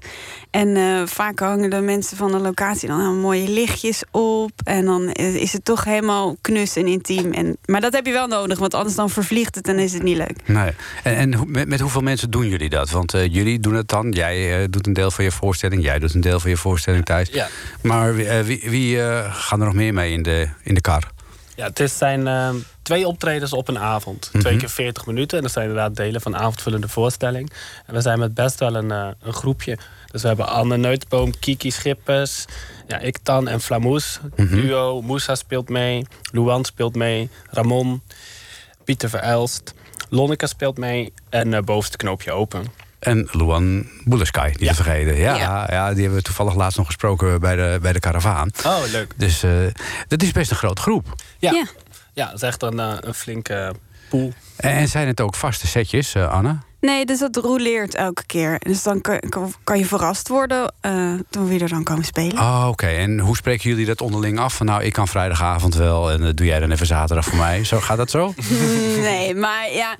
[0.51, 4.51] En eh, vaak hangen de mensen van de locatie dan helemaal mooie lichtjes op.
[4.65, 7.33] En dan is het toch helemaal knus en intiem.
[7.33, 10.03] En, maar dat heb je wel nodig, want anders dan vervliegt het en is het
[10.03, 10.37] niet leuk.
[10.45, 10.71] Nee.
[11.03, 12.91] En, met, met hoeveel mensen doen jullie dat?
[12.91, 14.11] Want eh, jullie doen het dan.
[14.11, 15.83] Jij eh, doet een deel van je voorstelling.
[15.83, 17.29] Jij doet een deel van je voorstelling thuis.
[17.29, 17.49] Ja.
[17.83, 18.99] Maar wie, eh, wie, wie
[19.31, 21.11] gaan er nog meer mee in de, in de kar?
[21.57, 24.31] Ja, het zijn ehm, twee optredens op een avond.
[24.39, 25.37] Twee keer 40 minuten.
[25.37, 27.53] En dat zijn inderdaad delen van avondvullende voorstelling.
[27.87, 29.79] En we zijn met best wel een, een groepje.
[30.11, 32.45] Dus we hebben Anne Neutboom, Kiki Schippers,
[32.87, 34.19] ja, ik dan en Flamoes.
[34.37, 38.03] Duo, Moussa speelt mee, Luan speelt mee, Ramon,
[38.85, 39.75] Pieter Verelst,
[40.13, 42.65] Lonneke speelt mee en eh, bovenste knoopje open.
[42.99, 44.69] En Luan Boeleskai, niet Ja.
[44.69, 45.17] te vergeten.
[45.17, 45.67] Ja, Ja.
[45.71, 45.93] ja.
[45.93, 48.51] die hebben we toevallig laatst nog gesproken bij de, bij de karavaan.
[48.67, 49.13] Oh, leuk.
[49.17, 49.51] Dus eh,
[50.09, 51.15] dat is best een grote groep.
[51.39, 51.65] Ja, Ja.
[52.13, 52.27] ja.
[52.27, 53.75] dat is echt een, eh, een flinke
[54.09, 54.33] pool.
[54.57, 56.57] En, en zijn het ook vaste setjes, Anne?
[56.83, 58.59] Nee, dus dat roleert elke keer.
[58.59, 59.01] Dus dan
[59.65, 62.39] kan, je verrast worden eh, door wie er dan komen spelen.
[62.39, 62.87] Oh, oké.
[62.87, 64.55] En hoe spreken jullie dat onderling af?
[64.55, 67.65] Van nou, ik kan vrijdagavond wel en dat doe jij dan even zaterdag voor mij.
[67.65, 68.35] Zo, gaat dat zo?
[69.03, 69.97] Nee, maar ja,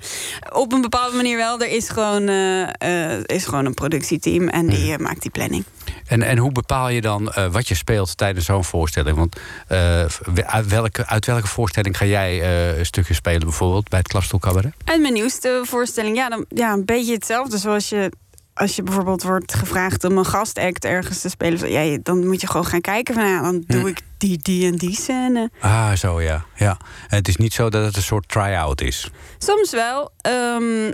[0.49, 1.59] op een bepaalde manier wel.
[1.59, 5.63] Er is gewoon, eh, eh, is gewoon een productieteam en die eh, maakt die planning.
[6.05, 9.17] En, en hoe bepaal je dan eh, wat je speelt tijdens zo'n voorstelling?
[9.17, 9.35] Want
[9.67, 10.05] eh,
[10.45, 14.39] uit, welke, uit welke voorstelling ga jij eh, een stukje spelen bijvoorbeeld bij het Klapstoel
[14.39, 14.73] Cabaret?
[14.85, 17.57] En mijn nieuwste voorstelling, ja, dan, ja, een beetje hetzelfde.
[17.57, 18.11] Zoals je,
[18.53, 22.47] als je bijvoorbeeld wordt gevraagd om een gastact ergens te spelen, ja, dan moet je
[22.47, 25.49] gewoon gaan kijken van, ja, dan doe ik die, die en die scène.
[25.59, 26.45] Ah, zo ja.
[26.55, 26.77] ja.
[27.07, 29.11] En het is niet zo dat het een soort try-out is.
[29.37, 30.11] Soms wel.
[30.21, 30.91] ehm,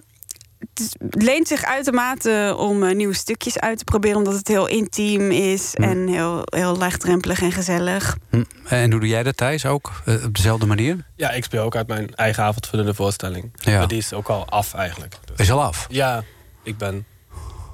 [0.59, 5.31] het leent zich uitermate om eh, nieuwe stukjes uit te proberen, omdat het heel intiem
[5.31, 8.17] is en heel, heel laagdrempelig en gezellig.
[8.29, 8.43] Hm.
[8.67, 9.65] En hoe doe jij dat, Thijs?
[9.65, 11.05] Ook eh, op dezelfde manier?
[11.15, 13.51] Ja, ik speel ook uit mijn eigen avondvullende voorstelling.
[13.59, 13.77] Ja.
[13.77, 15.15] Maar die is ook al af eigenlijk.
[15.25, 15.85] Dus- Is al af.
[15.89, 16.23] Ja,
[16.63, 17.05] ik ben.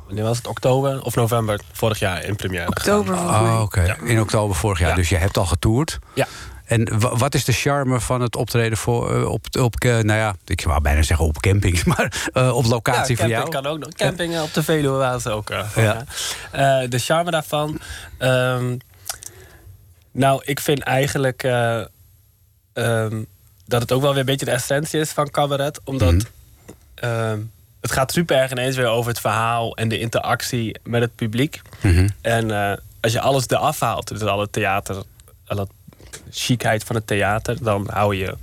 [0.06, 0.48] Wanneer was het?
[0.48, 2.67] Oktober of november vorig jaar in première.
[2.67, 3.13] Oktober.
[3.13, 3.98] Oh, oké.
[4.04, 4.89] In oktober vorig jaar.
[4.89, 4.95] Ja.
[4.95, 6.00] Dus je hebt al getoerd.
[6.13, 6.28] Ja.
[6.65, 10.19] En wa- wat is de charme van het optreden voor, eh, op, op, eh, nou
[10.19, 13.63] ja, ik wou bijna zeggen op campings, maar eh, op locatie ja, voor camping jou?
[13.63, 13.89] kan ook nog.
[13.93, 15.49] Camping op de Veluwe ze ook.
[15.75, 16.04] Ja.
[16.88, 17.80] de charme daarvan.
[18.17, 18.78] ehm,
[20.12, 21.82] nou, ik vind eigenlijk eh,
[22.73, 23.23] ehm,
[23.65, 25.80] dat het ook wel weer een beetje de essentie is van cabaret.
[25.84, 26.21] Omdat Mhm.
[26.95, 27.39] ehm,
[27.82, 31.62] het gaat super erg ineens weer over het verhaal en de interactie met het publiek.
[31.82, 32.08] Mhm.
[32.21, 32.51] En
[33.01, 34.95] als je alles eraf haalt, dus al het theater,
[35.47, 35.69] al het
[36.32, 38.36] chicheid van het theater, dan hou je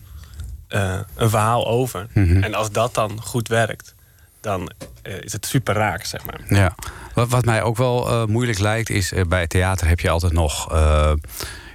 [0.69, 2.07] eh, een verhaal over.
[2.13, 2.43] Mhm.
[2.43, 3.95] En als dat dan goed werkt,
[4.41, 4.71] dan
[5.03, 6.41] eh, is het super raak, zeg maar.
[6.49, 6.75] Ja.
[7.15, 10.33] Wat, wat mij ook wel eh, moeilijk lijkt, is bij het theater heb je altijd
[10.33, 10.73] nog.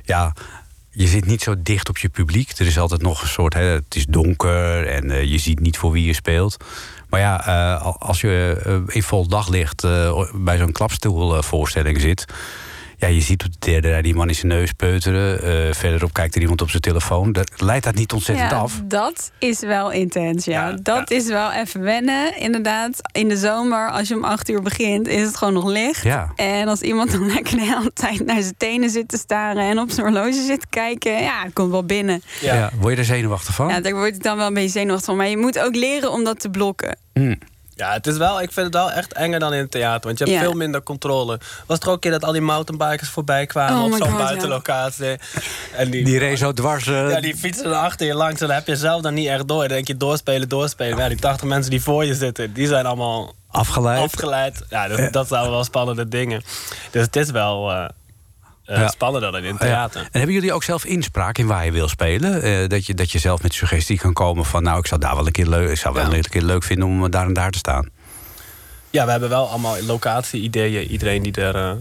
[0.04, 0.34] ja,
[0.90, 2.52] je zit niet zo dicht op je publiek.
[2.58, 3.54] Er is altijd nog een soort.
[3.54, 6.58] Hè, het is donker en je ziet niet voor wie je speelt.
[7.10, 7.36] Maar ja,
[7.76, 9.82] al- als je in vol daglicht
[10.34, 12.26] bij zo'n klapstoelvoorstelling zit.
[13.00, 15.42] Ja, je ziet op de derde rij die man in zijn neus peuteren.
[15.44, 17.32] eh, verderop kijkt er iemand op zijn telefoon.
[17.32, 18.82] Dat, leidt dat niet ontzettend Ja, af?
[18.84, 20.68] dat is wel intens, ja.
[20.70, 23.00] Ja, dat is wel even wennen, inderdaad.
[23.12, 26.04] In de zomer, als je om acht uur begint, is het gewoon nog licht.
[26.04, 26.32] Ja.
[26.36, 29.64] En als iemand dan lekker de hele tijd naar zijn tenen zit te staren...
[29.64, 32.22] en op zijn horloge zit te kijken, ja, het komt wel binnen.
[32.42, 32.72] Ja.
[32.80, 33.68] Word je er zenuwachtig van?
[33.68, 35.16] Ja, daar word ik dan wel een beetje zenuwachtig van.
[35.18, 36.98] Maar je moet ook leren om dat te blokken.
[37.14, 37.36] Hm.
[37.78, 40.06] Ja, het is wel, ik vind het wel echt enger dan in het theater.
[40.06, 40.44] Want je hebt Ja.
[40.44, 41.40] veel minder controle.
[41.66, 44.18] Was er ook een keer dat al die mountainbikers voorbij kwamen Oh op zo'n ja.
[44.18, 45.16] buitenlocatie?
[45.76, 46.88] En die, Die race zo dwars.
[46.88, 49.28] eh, ja, die fietsen er achter je langs en dan heb je zelf dan niet
[49.28, 49.60] echt door.
[49.60, 50.98] Dan denk je doorspelen, doorspelen.
[50.98, 54.02] Ja, die 80 mensen die voor je zitten, die zijn allemaal afgeleid.
[54.04, 54.64] afgeleid.
[54.70, 56.44] Ja, dat, dat zijn wel spannende dingen.
[56.92, 57.86] Dus het is wel eh,
[58.68, 58.88] eh, Ja.
[58.88, 59.68] spannender dan in het Ja.
[59.68, 60.02] theater.
[60.02, 62.42] En hebben jullie ook zelf inspraak in waar je wil spelen?
[62.42, 64.64] Eh, dat, je, dat je zelf met suggestie kan komen van...
[64.64, 66.18] nou, ik zou daar wel een keer leuk, ik zou wel Ja.
[66.18, 67.90] een keer leuk vinden om daar en daar te staan.
[68.90, 70.84] Ja, we hebben wel allemaal locatie-ideeën.
[70.92, 71.72] Iedereen die er eh,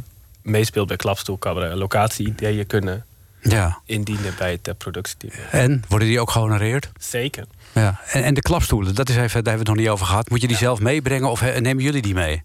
[0.43, 1.75] meespeelt bij Klapstoel Cabaret...
[1.75, 3.05] locatie-ideeën kunnen
[3.41, 3.79] Ja.
[3.85, 5.33] indienen bij het eh, productieteam.
[5.51, 6.91] En worden die ook gehonoreerd?
[6.99, 7.45] Zeker.
[7.73, 8.01] Ja.
[8.13, 10.31] En, en de klapstoelen, dat is even, daar hebben we het nog niet over gehad.
[10.31, 12.43] Moet je die zelf meebrengen of eh, nemen jullie die mee?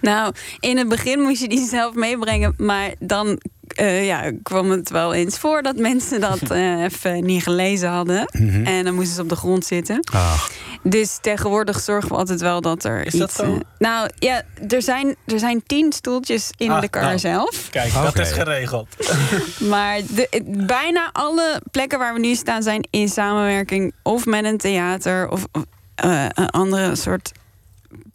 [0.00, 2.54] Nou, in het begin moest je die zelf meebrengen.
[2.56, 7.42] Maar dan eh, ja, kwam het wel eens voor dat mensen dat eh, even niet
[7.42, 8.28] gelezen hadden.
[8.32, 8.64] Mhm.
[8.66, 10.00] En dan moesten ze op de grond zitten.
[10.12, 10.50] Ach,
[10.82, 13.18] Dus tegenwoordig zorgen we altijd wel dat er Is iets...
[13.18, 13.42] dat zo?
[13.42, 17.18] eh, nou ja, er zijn, er zijn tien stoeltjes in Ah, de kar nou.
[17.18, 17.68] zelf.
[17.70, 18.88] Kijk, dat is geregeld.
[19.68, 23.92] Maar de, bijna alle plekken waar we nu staan zijn in samenwerking...
[24.02, 25.46] of met een theater of
[25.94, 27.32] eh, een andere soort...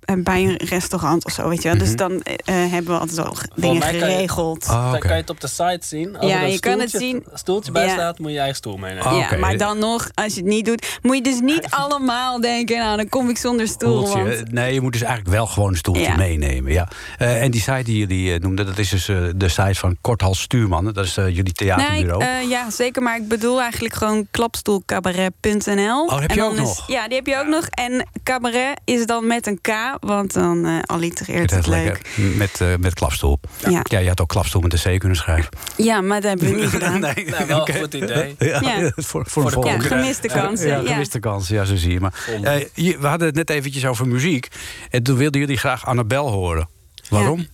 [0.07, 1.77] eh, bij een restaurant of zo, weet je wel.
[1.77, 4.65] Dus dan eh, hebben we altijd wel ge- dingen mij kan je- geregeld.
[4.69, 6.17] oh, Dan kan je het op de site zien.
[6.17, 7.25] Als Ja, er een je kan het stoeltje- zien.
[7.33, 7.91] stoeltje bij Ja.
[7.93, 9.05] staat, moet je je eigen stoel meenemen.
[9.11, 12.41] Oh, ja, maar dan nog, als je het niet doet, moet je dus niet allemaal
[12.41, 14.05] denken: nou, dan kom ik zonder stoel.
[14.07, 14.35] Stoeltje.
[14.35, 16.15] Want Nee, je moet dus eigenlijk wel gewoon een stoeltje Ja.
[16.15, 16.71] meenemen.
[16.71, 16.87] Ja.
[17.17, 19.97] Eh, en die site die jullie eh, noemden, dat is dus eh, de site van
[20.01, 20.85] Korthals Stuurman.
[20.93, 22.23] Dat is eh, jullie Nee, theaterbureau.
[22.23, 23.01] eh, ja, zeker.
[23.01, 26.05] Maar ik bedoel eigenlijk gewoon klapstoelcabaret.nl.
[26.05, 26.87] Oh, heb je En dan ook is- nog?
[26.87, 27.65] Ja, die heb je ook nog.
[27.67, 32.01] En cabaret is dan met een K, want dan eh allitereert het leuk.
[32.35, 33.39] Met, eh, met klapstoel.
[33.69, 33.81] Ja.
[33.83, 35.49] ja, je had ook klapstoel met een C kunnen schrijven.
[35.77, 36.99] Ja, maar dat hebben we niet gedaan.
[36.99, 38.35] nee, Nou, wel een goed idee.
[38.39, 38.91] Ja, Ja.
[38.95, 39.83] voor, voor de volgende.
[39.83, 40.67] Ja, gemiste kansen.
[40.67, 41.99] Ja, Ja, gemiste kansen, ja, zo zie je.
[41.99, 44.47] Maar, eh, je- we hadden het net eventjes over muziek.
[44.89, 46.69] En toen wilden jullie graag Annabel horen.
[47.09, 47.47] Waarom?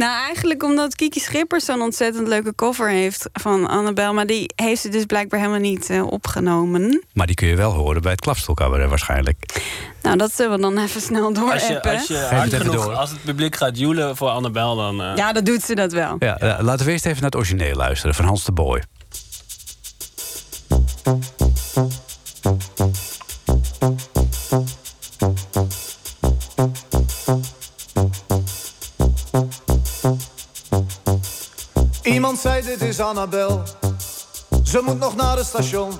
[0.00, 4.14] Nou, eigenlijk omdat Kiki Schippers zo'n ontzettend leuke cover heeft van Annabel.
[4.14, 7.04] Maar die heeft ze dus blijkbaar helemaal niet eh, opgenomen.
[7.12, 9.62] Maar die kun je wel horen bij het klapstoelcabaret waarschijnlijk.
[10.02, 12.58] Nou, dat zullen we dan even snel door Als je, als je het hard even
[12.66, 12.94] genoeg, door.
[12.94, 15.02] als het publiek gaat joelen voor Annabel, dan...
[15.02, 16.16] eh, Ja, dat doet ze dat wel.
[16.18, 18.82] Ja, eh, laten we eerst even naar het origineel luisteren van Hans de Boy.
[32.30, 33.62] Iemand zei dit is Annabel.
[34.64, 35.92] Ze moet nog naar het station.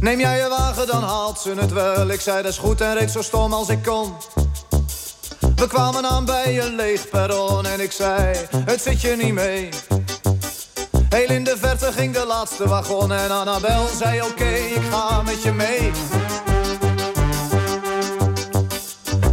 [0.00, 2.08] Neem jij je wagen, dan haalt ze het wel.
[2.08, 4.12] Ik zei dat is goed en reed zo stom als ik kon.
[5.56, 9.68] We kwamen aan bij een leeg perron en ik zei, het zit je niet mee.
[11.08, 15.42] Heel in de verte ging de laatste wagon en Annabel zei oké, ik ga met
[15.42, 15.90] je mee.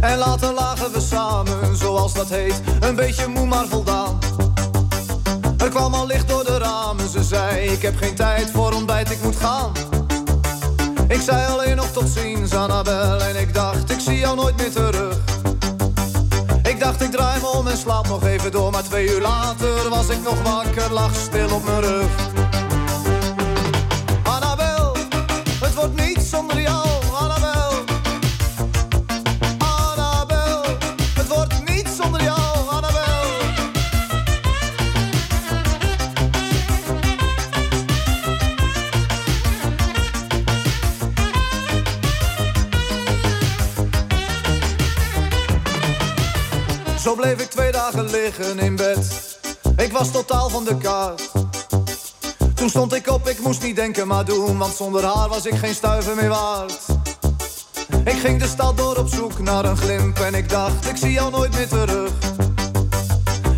[0.00, 4.17] En later lagen we samen, zoals dat heet, een beetje moe maar voldaan.
[5.68, 9.10] Er kwam al licht door de ramen, ze zei ik heb geen tijd voor ontbijt,
[9.10, 9.72] ik moet gaan.
[11.08, 14.72] Ik zei alleen nog tot ziens Annabel en ik dacht ik zie jou nooit meer
[14.72, 15.16] terug.
[16.62, 19.88] Ik dacht ik draai me om en slaap nog even door, maar twee uur later
[19.88, 22.47] was ik nog wakker, lag stil op mijn rug.
[48.36, 49.38] In bed.
[49.76, 51.30] Ik was totaal van de kaart.
[52.54, 55.54] Toen stond ik op, ik moest niet denken maar doen, want zonder haar was ik
[55.54, 56.78] geen stuiver meer waard.
[58.04, 61.12] Ik ging de stad door op zoek naar een glimp en ik dacht, ik zie
[61.12, 62.10] jou nooit meer terug.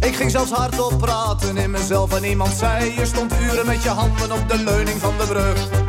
[0.01, 3.89] Ik ging zelfs hardop praten in mezelf en iemand zei, je stond uren met je
[3.89, 5.80] handen op de leuning van de brug.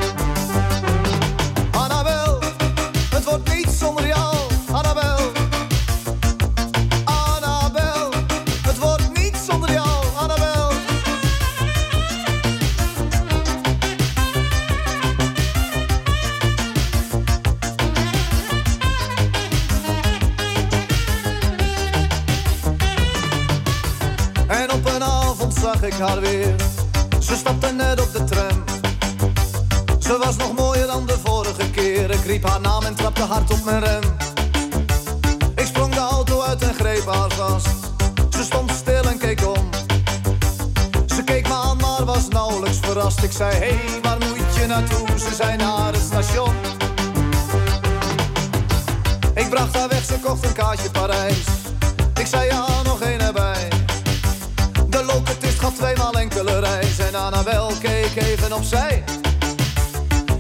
[57.68, 59.04] Keek even opzij.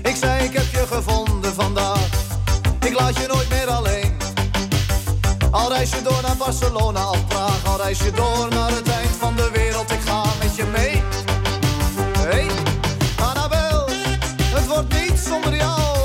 [0.03, 2.07] Ik zei, ik heb je gevonden vandaag.
[2.85, 4.17] Ik laat je nooit meer alleen.
[5.51, 7.65] Al reis je door naar Barcelona of Praag.
[7.65, 9.91] Al reis je door naar het eind van de wereld.
[9.91, 11.03] Ik ga met je mee.
[12.17, 12.47] Hey,
[13.19, 13.87] Annabel,
[14.55, 16.00] het wordt niet zonder jou,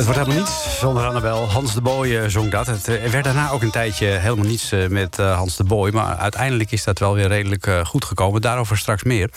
[0.00, 1.48] Het wordt helemaal niets zonder Annabel.
[1.48, 2.66] Hans de Boy zong dat.
[2.66, 5.90] Het eh, werd daarna ook een tijdje helemaal niets eh, met eh, Hans de Boy.
[5.90, 8.40] Maar uiteindelijk is dat wel weer redelijk goed gekomen.
[8.40, 9.30] Daarover straks meer.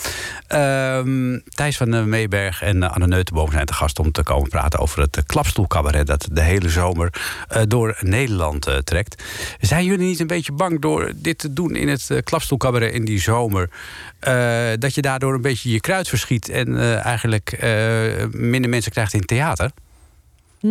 [0.47, 5.01] Ehm, Thijs van Meeberg en Anne Neutenboom zijn te gast om te komen praten over
[5.01, 6.07] het klapstoelcabaret.
[6.07, 7.13] dat de hele zomer
[7.67, 9.23] door Nederland trekt.
[9.59, 13.19] Zijn jullie niet een beetje bang door dit te doen in het klapstoelcabaret in die
[13.19, 13.69] zomer?
[14.79, 17.57] dat je daardoor een beetje je kruid verschiet en eigenlijk
[18.31, 19.71] minder mensen krijgt in theater?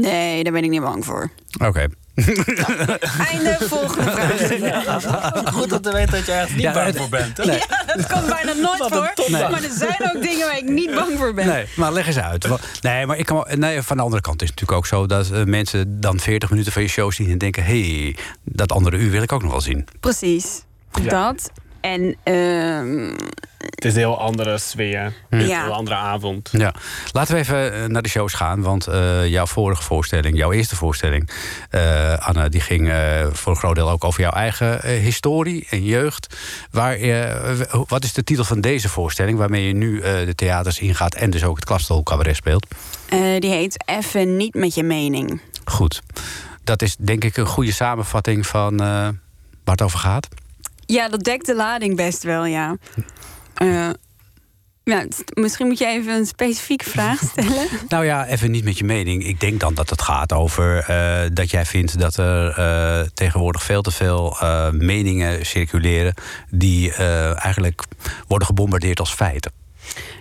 [0.01, 1.31] Nee, daar ben ik niet bang voor.
[1.65, 1.87] Oké.
[3.31, 5.53] Einde, volgende vraag.
[5.55, 7.37] Goed om te weten dat je ergens niet Ja, bang voor bent.
[7.37, 7.45] hè?
[7.51, 7.61] Nee.
[7.97, 9.13] Dat komt bijna nooit voor.
[9.31, 11.47] Maar er zijn ook dingen waar ik niet bang voor ben.
[11.47, 12.49] Nee, maar leg eens uit.
[12.81, 15.31] Nee, maar ik kan, nee, van de andere kant is het natuurlijk ook zo dat
[15.31, 18.97] eh, mensen dan 40 minuten van je show zien en denken: hé, hey, dat andere
[18.97, 19.87] uur wil ik ook nog wel zien.
[20.01, 20.63] Precies.
[21.03, 21.51] Dat.
[21.81, 23.15] En ehm,
[23.71, 24.91] het is een heel andere sfeer.
[24.91, 25.13] Ja.
[25.31, 26.49] Een heel andere avond.
[26.53, 26.75] Ja,
[27.13, 28.63] laten we even eh, naar de shows gaan.
[28.63, 31.31] Want eh, jouw vorige voorstelling, jouw eerste voorstelling,
[31.71, 32.93] eh, Anne, die ging
[33.33, 36.37] voor een groot deel ook over jouw eigen historie en jeugd.
[36.71, 36.99] Waar,
[37.87, 41.31] wat is de titel van deze voorstelling, waarmee je nu eh, de theaters ingaat en
[41.31, 42.67] dus ook het Klapstol Cabaret speelt?
[43.09, 45.41] Eh, die heet Even niet met je mening.
[45.65, 46.03] Goed.
[46.65, 48.87] Dat is denk ik een goede samenvatting van eh,
[49.65, 50.29] waar het over gaat.
[50.87, 52.77] Ja, dat dekt de lading best wel, ja.
[53.55, 53.91] Eh,
[54.85, 57.69] ja, misschien moet je even een specifieke vraag stellen.
[57.89, 59.27] Nou ja, even niet met je mening.
[59.27, 63.63] Ik denk dan dat het gaat over eh, dat jij vindt dat er eh, tegenwoordig
[63.63, 64.37] veel te veel
[64.73, 66.15] meningen circuleren
[66.51, 66.95] die
[67.35, 67.83] eigenlijk
[68.27, 69.53] worden gebombardeerd als feiten.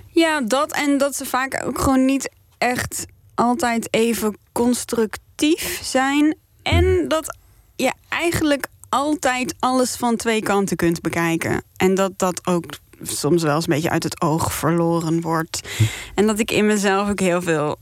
[0.07, 3.05] Ja, dat en dat ze vaak ook gewoon niet echt
[3.36, 6.38] altijd even constructief zijn.
[6.63, 7.38] En dat
[7.75, 11.63] je eigenlijk altijd alles van twee kanten kunt bekijken.
[11.77, 12.65] En dat dat ook
[13.04, 15.70] soms wel eens een beetje uit het oog verloren wordt.
[16.16, 17.76] En dat ik in mezelf ook heel veel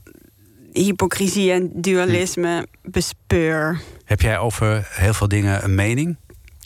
[0.72, 3.80] hypocrisie en dualisme bespeur.
[4.04, 6.16] Heb jij over heel veel dingen een mening?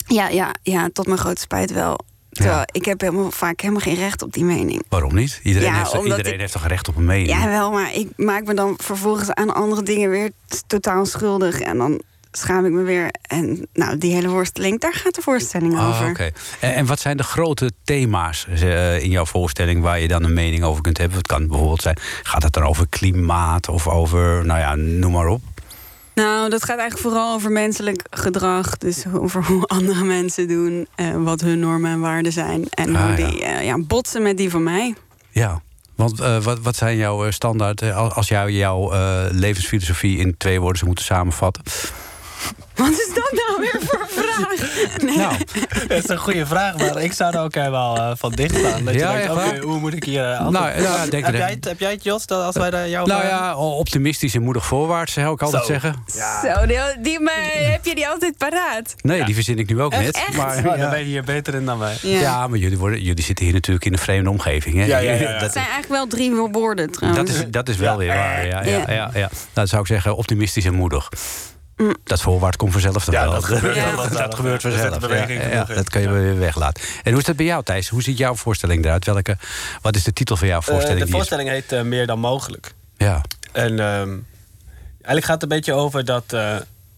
[0.07, 1.99] Ja, ja, ja, tot mijn grote spijt wel.
[2.31, 4.83] Terwijl ik heb helemaal, vaak helemaal geen recht op die mening.
[4.89, 5.41] Waarom niet?
[5.43, 7.29] Iedereen, Ja, heeft, iedereen ik- heeft toch recht op een mening?
[7.29, 10.31] Ja, wel, maar ik maak me dan vervolgens aan andere dingen weer
[10.67, 11.61] totaal schuldig.
[11.61, 12.03] En dan
[12.37, 13.11] schaam ik me weer.
[13.23, 16.09] En nou, die hele worsteling, daar gaat de voorstelling Ah, over.
[16.11, 16.31] oké.
[16.61, 20.33] En, en wat zijn de grote thema's eh, in jouw voorstelling waar je dan een
[20.35, 21.19] mening over kunt hebben?
[21.19, 25.27] Het kan bijvoorbeeld zijn, gaat het dan over klimaat of over, nou ja, noem maar
[25.27, 25.43] op.
[26.15, 28.79] Nou, dat gaat eigenlijk vooral over menselijk gedrag.
[28.79, 32.65] Dus over hoe andere mensen doen, eh, wat hun normen en waarden zijn.
[32.71, 33.31] En Ah, hoe ja.
[33.31, 34.95] die eh, ja, botsen met die van mij.
[35.31, 35.63] Ja,
[35.95, 37.83] want wat, wat zijn jouw standaard...
[37.93, 38.91] als- jou jouw
[39.31, 41.63] levensfilosofie in twee woorden zou moeten samenvatten?
[42.75, 45.03] Wat is dat nou weer voor een vraag?
[45.03, 45.17] Nee.
[45.17, 45.37] Nou,
[45.89, 48.85] Dat is een goede vraag, maar ik zou er ook helemaal eh, van dicht staan.
[48.85, 51.51] Dat Ja, je denkt, hoe moet ik hier uh, Nou, ja, denk heb, er- jij
[51.51, 53.39] het, heb jij het, Jos, dat als wij de, jou nou vragen?
[53.39, 55.73] ja, optimistisch en moedig voorwaarts, zou ik altijd Zo.
[55.73, 55.95] zeggen.
[56.43, 58.95] Zo, die, die, maar heb je die altijd paraat?
[59.01, 59.25] Nee, Ja.
[59.25, 60.15] die verzin ik nu ook net.
[60.17, 60.37] Echt?
[60.37, 60.77] Maar, ja.
[60.77, 61.97] Dan ben je hier beter in dan wij.
[62.03, 62.47] Ja.
[62.49, 64.75] maar jullie, worden, jullie zitten hier natuurlijk in een vreemde omgeving.
[64.77, 64.85] Hè?
[64.85, 65.29] Ja, ja, ja, ja.
[65.31, 67.31] Het Dat, zijn eigenlijk wel drie woorden trouwens.
[67.31, 67.97] dat, is, dat is wel Ja.
[67.99, 68.47] weer waar.
[68.47, 68.91] Ja, ja, Ja.
[68.93, 69.31] ja, ja.
[69.53, 71.09] Dat zou ik zeggen, optimistisch en moedig.
[71.77, 71.97] Mm.
[72.05, 73.33] Dat voorwaarts komt vanzelf dan Ja, wel.
[73.33, 73.95] dat gebeurt Ja.
[73.97, 74.09] wel.
[74.11, 74.99] dat gebeurt vanzelf.
[74.99, 76.83] beweging Ja, dat kun je weer weglaten.
[77.03, 77.89] En hoe is dat bij jou, Thijs?
[77.89, 79.05] Hoe ziet jouw voorstelling eruit?
[79.05, 79.37] Welke,
[79.83, 80.99] wat is de titel van jouw Eh, voorstelling?
[80.99, 82.75] de die is- voorstelling heet eh, Meer dan mogelijk.
[82.97, 83.21] Ja.
[83.53, 84.11] En ehm,
[84.91, 86.57] eigenlijk gaat het een beetje over dat eh,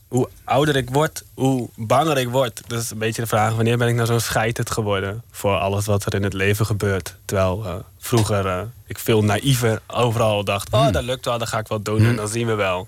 [0.09, 2.63] hoe ouder ik word, hoe banger ik word.
[2.67, 5.87] Dat is een beetje de vraag, wanneer ben ik nou zo scheiterd geworden voor alles
[5.87, 7.17] wat er in het leven gebeurt.
[7.25, 11.59] Terwijl eh, vroeger eh, ik veel naïver overal dacht, oh dat lukt wel, dat ga
[11.59, 12.07] ik wel doen.
[12.07, 12.87] En dan zien we wel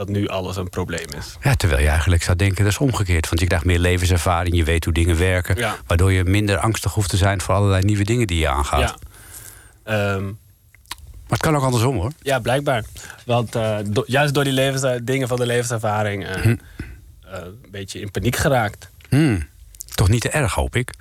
[0.00, 1.36] dat nu alles een probleem is.
[1.42, 3.28] ja, terwijl je eigenlijk zou denken, dat is omgekeerd.
[3.28, 5.56] Want je krijgt meer levenservaring, je weet hoe dingen werken.
[5.56, 5.76] Ja.
[5.86, 8.80] Waardoor je minder angstig hoeft te zijn voor allerlei nieuwe dingen die je aangaat.
[8.80, 10.14] Ja.
[10.14, 12.12] Ehm, Maar het kan ook andersom hoor.
[12.22, 12.84] Ja, blijkbaar.
[13.26, 16.48] Want eh, do- juist door die levens, dingen van de levenservaring eh, Hm.
[16.48, 18.90] eh, een beetje in paniek geraakt.
[19.08, 19.46] Hmm.
[19.94, 20.92] Toch niet te erg, hoop ik.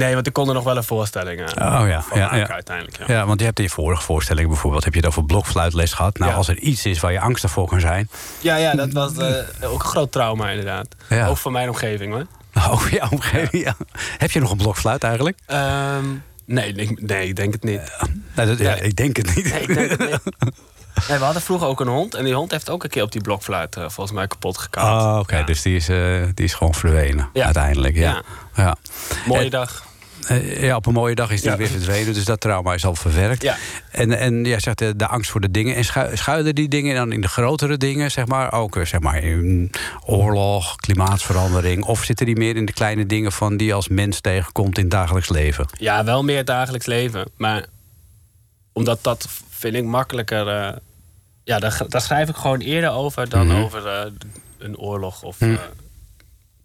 [0.00, 2.48] Nee, want ik kon er nog wel een voorstelling eh, Oh ja, van ja, ja.
[2.48, 2.96] uiteindelijk.
[2.98, 3.04] Ja.
[3.14, 6.18] Ja, want je hebt in je vorige voorstelling bijvoorbeeld heb je het over blokfluitles gehad.
[6.18, 8.08] Nou, als er iets is waar je angstig voor kan zijn.
[8.40, 10.86] Ja, ja, dat was eh, ook een groot trauma inderdaad.
[11.08, 11.26] Ja.
[11.26, 12.26] Ook voor mijn omgeving hoor.
[12.70, 13.64] Oh ja, omgeving.
[13.64, 13.76] Ja.
[14.18, 15.38] Heb je nog een blokfluit eigenlijk?
[15.46, 16.04] Ehm,
[16.44, 17.80] nee, ik, nee, ik denk het niet.
[18.34, 18.80] Nou, dat, ja, Nee.
[18.82, 19.44] ik denk het niet.
[19.52, 20.18] Nee, ik denk het niet.
[21.08, 22.14] Nee, we hadden vroeger ook een hond.
[22.14, 25.02] En die hond heeft ook een keer op die blokfluit eh, volgens mij kapot gekaapt.
[25.02, 25.36] Oh, oké.
[25.36, 25.42] Ja.
[25.42, 25.86] Dus die is,
[26.34, 27.28] die is gewoon verdwenen.
[27.32, 27.44] Ja.
[27.44, 28.22] Uiteindelijk, ja.
[28.54, 28.76] ja.
[29.26, 29.84] Mooie dag.
[30.26, 31.56] Eh, ja, op een mooie dag is die Ja.
[31.56, 32.14] weer verdwenen.
[32.14, 33.42] Dus dat trauma is al verwerkt.
[33.42, 33.56] Ja.
[33.90, 35.74] En, en jij zegt de, de angst voor de dingen.
[35.76, 38.52] En schu- schuilen die dingen dan in de grotere dingen, zeg maar?
[38.52, 39.70] Ook eh, zeg maar in
[40.06, 41.84] oorlog, klimaatverandering.
[41.84, 44.82] Of zitten die meer in de kleine dingen van die je als mens tegenkomt in
[44.82, 45.66] het dagelijks leven?
[45.78, 47.24] Ja, wel meer dagelijks leven.
[47.36, 47.66] Maar
[48.72, 50.48] omdat dat vind ik makkelijker.
[50.48, 50.76] eh,
[51.44, 53.56] ja, daar, daar schrijf ik gewoon eerder over dan Mhm.
[53.62, 54.12] over
[54.58, 55.56] een oorlog of Mhm.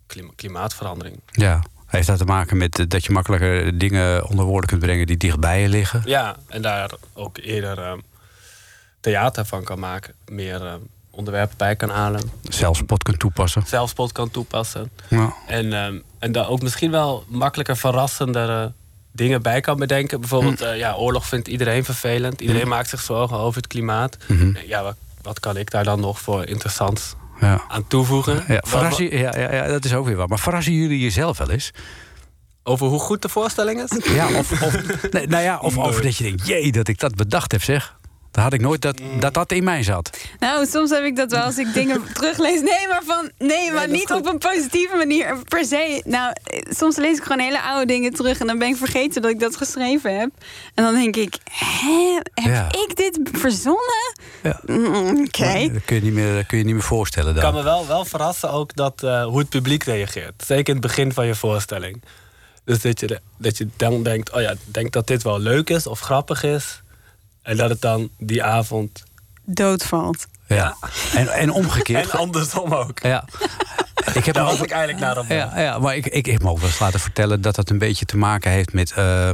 [0.08, 1.20] klima- klimaatverandering.
[1.32, 1.62] Ja.
[1.86, 5.17] Heeft dat te maken met eh, dat je makkelijker dingen onder woorden kunt brengen die
[5.17, 6.01] dichtbij je liggen?
[6.05, 7.93] Ja, en daar ook eerder eh,
[8.99, 10.13] theater van kan maken.
[10.27, 10.73] Meer eh,
[11.11, 12.21] onderwerpen bij kan halen.
[12.41, 13.63] Zelfspot kunt toepassen?
[13.65, 14.91] Zelfspot kan toepassen.
[15.09, 15.33] Ja.
[15.47, 18.71] En, ehm, en daar ook misschien wel makkelijker verrassendere
[19.11, 20.19] dingen bij kan bedenken.
[20.19, 20.65] Bijvoorbeeld, Mm.
[20.65, 22.41] eh, ja, oorlog vindt iedereen vervelend.
[22.41, 24.17] Iedereen maakt zich zorgen over het klimaat.
[24.27, 24.53] Mhm.
[24.67, 27.61] Ja, wat, wat kan ik daar dan nog voor interessants Ja.
[27.67, 28.43] aan toevoegen?
[28.47, 28.61] Ja,
[29.09, 30.29] ja, ja, ja, dat is ook weer wat.
[30.29, 31.71] Maar verrassen jullie jezelf wel eens?
[32.63, 34.13] Over hoe goed de voorstelling is?
[34.13, 34.75] Ja, of, of,
[35.11, 37.97] nee, nou ja, of over dat je denkt, jee, dat ik dat bedacht heb, zeg.
[38.31, 40.17] Dat had ik nooit dat dat, dat in mij zat.
[40.39, 42.61] Nou, soms heb ik dat wel als ik dingen teruglees.
[42.61, 46.01] Nee, maar, van, nee, maar niet op een positieve manier per se.
[46.05, 46.33] Nou,
[46.69, 48.39] soms lees ik gewoon hele oude dingen terug...
[48.39, 50.29] en dan ben ik vergeten dat ik dat geschreven heb.
[50.73, 52.67] En dan denk ik, hè, heb Ja.
[52.67, 54.14] ik dit verzonnen?
[54.46, 54.60] Ja.
[54.66, 55.70] Mm, Oké.
[55.74, 57.43] Dat kun je niet meer, dat kun je niet meer voorstellen Ik dan.
[57.43, 60.43] kan me wel, wel verrassen ook dat, eh, hoe het publiek reageert.
[60.48, 62.04] Zeker in het begin van je voorstelling.
[62.64, 65.70] Dus dat je, dat je dan denkt, oh ja, ik denk dat dit wel leuk
[65.70, 66.82] is of grappig is.
[67.41, 69.04] En dat het dan die avond...
[69.43, 70.26] Doodvalt.
[70.48, 70.76] Ja.
[71.14, 72.10] En, en omgekeerd.
[72.12, 73.00] En andersom ook.
[73.00, 73.26] Ja.
[74.16, 75.26] Ik heb Daar was ik eigenlijk naar op.
[75.28, 77.78] Ja, ja, maar ik, ik heb me ook wel eens laten vertellen dat dat een
[77.78, 79.30] beetje te maken heeft met, eh,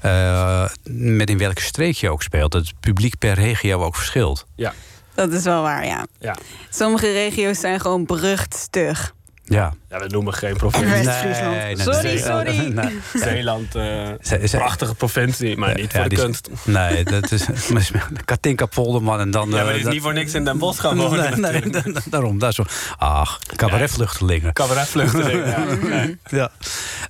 [0.00, 2.52] eh, met in welke streek je ook speelt.
[2.52, 4.46] Dat het publiek per regio ook verschilt.
[4.56, 4.72] Ja.
[5.14, 6.06] Dat is wel waar, ja.
[6.18, 6.36] Ja.
[6.70, 9.14] Sommige regio's zijn gewoon berucht stug.
[9.44, 9.74] Ja.
[9.90, 10.90] ja, we noemen geen provincie.
[10.90, 12.18] Nee, nee, sorry, nee.
[12.18, 12.56] sorry.
[12.72, 12.98] Nee.
[13.14, 13.82] Zeeland, eh,
[14.22, 16.48] Ze- ze- prachtige provincie, maar niet Ja, voor de is- kunst.
[16.64, 17.44] Nee, dat is
[18.24, 19.48] Katinka Polderman en dan...
[19.50, 21.40] Ja, maar eh, die is dat- niet voor niks in Den Bosch gaan wonen.
[21.40, 21.62] Nee,
[22.10, 22.42] daarom.
[22.42, 22.64] Is zo.
[22.98, 24.52] Ach, cabaretvluchtelingen.
[24.52, 25.44] Cabaretvluchteling,
[26.30, 26.50] ja.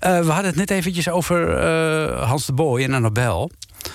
[0.01, 3.51] Eh, we hadden het net eventjes over eh, Hans de Boy en Annabel.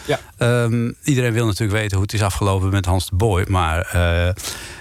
[0.05, 0.19] Ja.
[0.37, 3.45] Ehm, iedereen wil natuurlijk weten hoe het is afgelopen met Hans de Boy.
[3.47, 3.89] Maar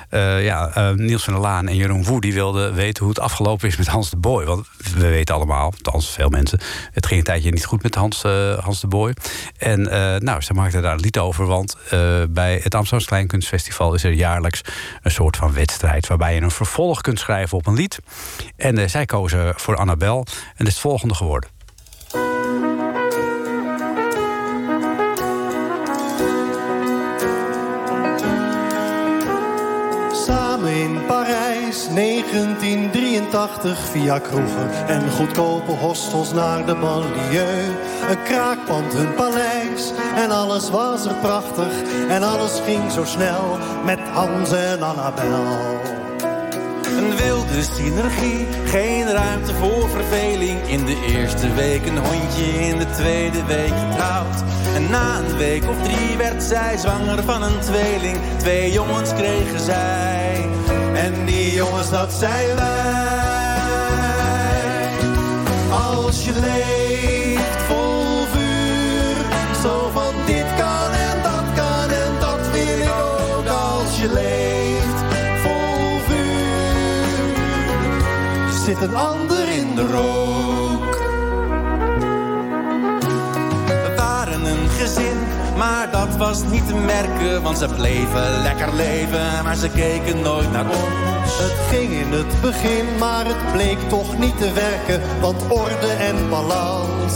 [0.08, 3.68] eh, ja, eh, Niels van der Laan en Jeroen Woe wilden weten hoe het afgelopen
[3.68, 4.44] is met Hans de Boy.
[4.44, 6.58] Want we weten allemaal, althans veel mensen,
[6.92, 9.14] het ging een tijdje niet goed met Hans, eh, Hans de Boy.
[9.58, 9.82] En
[10.24, 11.46] nou, ze maakten daar een lied over.
[11.46, 11.76] Want
[12.28, 14.60] bij het Amsterdamse Kleinkunstfestival is er jaarlijks
[15.02, 16.06] een soort van wedstrijd.
[16.06, 17.98] Waarbij je een vervolg kunt schrijven op een lied.
[18.56, 20.18] En zij kozen voor Annabel.
[20.26, 21.55] En het is het volgende geworden.
[31.76, 37.64] Parijs, 1983, via kroegen en goedkope hostels naar de banlieue.
[38.10, 41.72] Een kraakpand, hun paleis, en alles was er prachtig.
[42.08, 45.44] En alles ging zo snel met Hans en Annabel.
[46.96, 50.68] Een wilde synergie, geen ruimte voor verveling.
[50.68, 54.42] In de eerste week een hondje, in de tweede week getrouwd.
[54.74, 58.16] En na een week of drie werd zij zwanger van een tweeling.
[58.38, 60.15] Twee jongens kregen zij.
[60.96, 62.64] En die jongens, dat zijn wij.
[65.70, 69.16] Als je leeft vol vuur,
[69.62, 73.46] zo van dit kan en dat kan en dat wil ik ook.
[73.46, 74.98] Als je leeft
[75.42, 77.44] vol vuur,
[78.64, 80.45] zit een ander in de rook.
[85.56, 87.42] Maar dat was niet te merken.
[87.42, 91.38] Want ze bleven lekker leven, maar ze keken nooit naar ons.
[91.38, 95.00] Het ging in het begin, maar het bleek toch niet te werken.
[95.20, 97.14] Want orde en balans,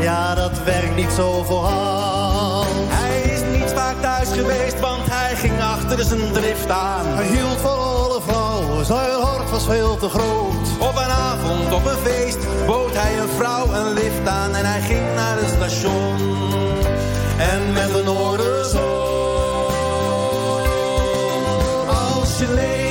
[0.00, 2.66] ja dat werkt niet zo voor Hans.
[2.88, 7.06] Hij is niet vaak thuis geweest, want hij ging achter zijn drift aan.
[7.06, 10.68] Hij hield van alle vrouwen, zijn hart was veel te groot.
[10.78, 14.80] Op een avond, op een feest, bood hij een vrouw een lift aan en hij
[14.80, 16.42] ging naar het station.
[17.38, 19.00] En met een orde zo.
[21.86, 22.81] Als je leeft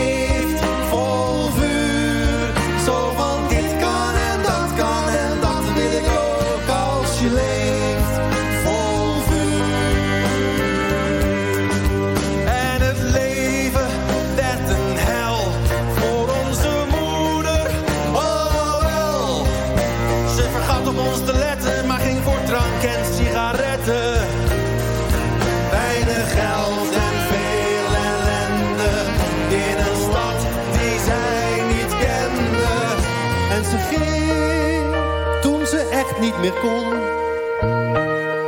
[36.32, 36.90] niet meer kon.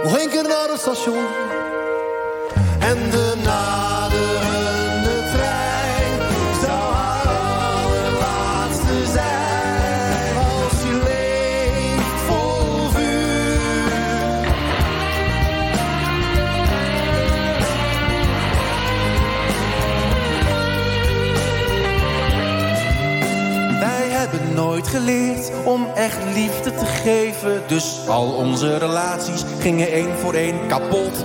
[0.04, 1.26] Nog een keer naar het station.
[2.80, 6.20] En de naderende trein
[6.62, 10.36] zou haar allerlaatste zijn.
[10.38, 13.52] Als je leeft vol vuur.
[23.80, 27.62] Wij hebben nooit geleerd om echt liefde te geven.
[27.68, 31.24] Dus al onze relaties gingen één voor één kapot.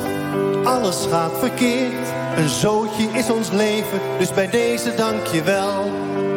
[0.64, 4.00] Alles gaat verkeerd, een zootje is ons leven.
[4.18, 5.90] Dus bij deze dank je wel,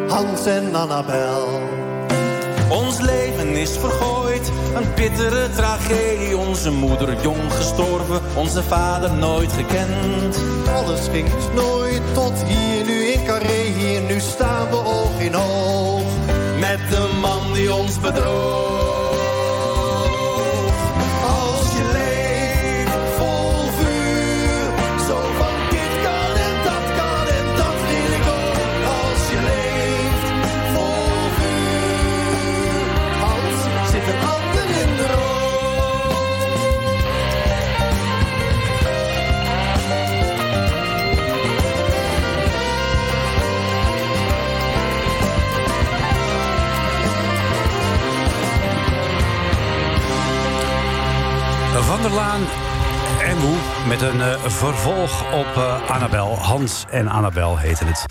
[0.08, 1.60] Hans en Annabel.
[2.72, 6.36] Ons leven is vergooid, een bittere tragedie.
[6.36, 10.38] Onze moeder jong gestorven, onze vader nooit gekend.
[10.74, 13.62] Alles ging dus nooit tot hier, nu in Carré.
[13.76, 14.51] Hier, nu staan
[16.92, 18.81] de man die ons bedroog.
[52.02, 53.56] En Moe
[53.88, 56.38] met een eh, vervolg op eh, Annabel.
[56.38, 58.06] Hans en Annabel heten het.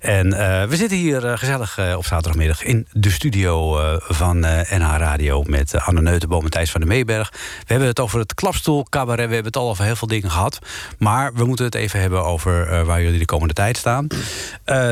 [0.00, 5.42] En eh, we zitten hier gezellig op zaterdagmiddag in de studio van NH Radio...
[5.42, 7.30] met Anne Neutenboom en Thijs van de Meeberg.
[7.32, 9.28] We hebben het over het klapstoel cabaret.
[9.28, 10.58] We hebben het al over heel veel dingen gehad.
[10.98, 14.06] Maar we moeten het even hebben over waar jullie de komende tijd staan.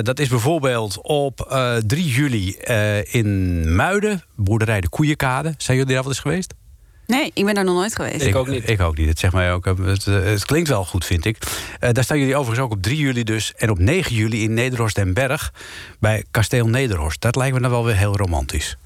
[0.02, 2.56] Dat is bijvoorbeeld op eh, 3 juli
[3.10, 5.54] in Muiden, boerderij de Koeienkade.
[5.56, 6.54] Zijn jullie daar wel eens geweest?
[7.06, 8.24] Nee, ik ben daar nog nooit geweest.
[8.24, 8.68] Ik ook niet.
[8.68, 9.08] Ik ook niet.
[9.08, 11.38] Het, zegt mij ook, eh, het, eh, het klinkt wel goed, vind ik.
[11.80, 13.52] Eh, daar staan jullie overigens ook op 3 juli dus.
[13.56, 15.52] En op 9 juli in Nederhorst den Berg.
[15.98, 17.20] Bij Kasteel Nederhorst.
[17.20, 18.76] Dat lijkt me dan wel weer heel romantisch.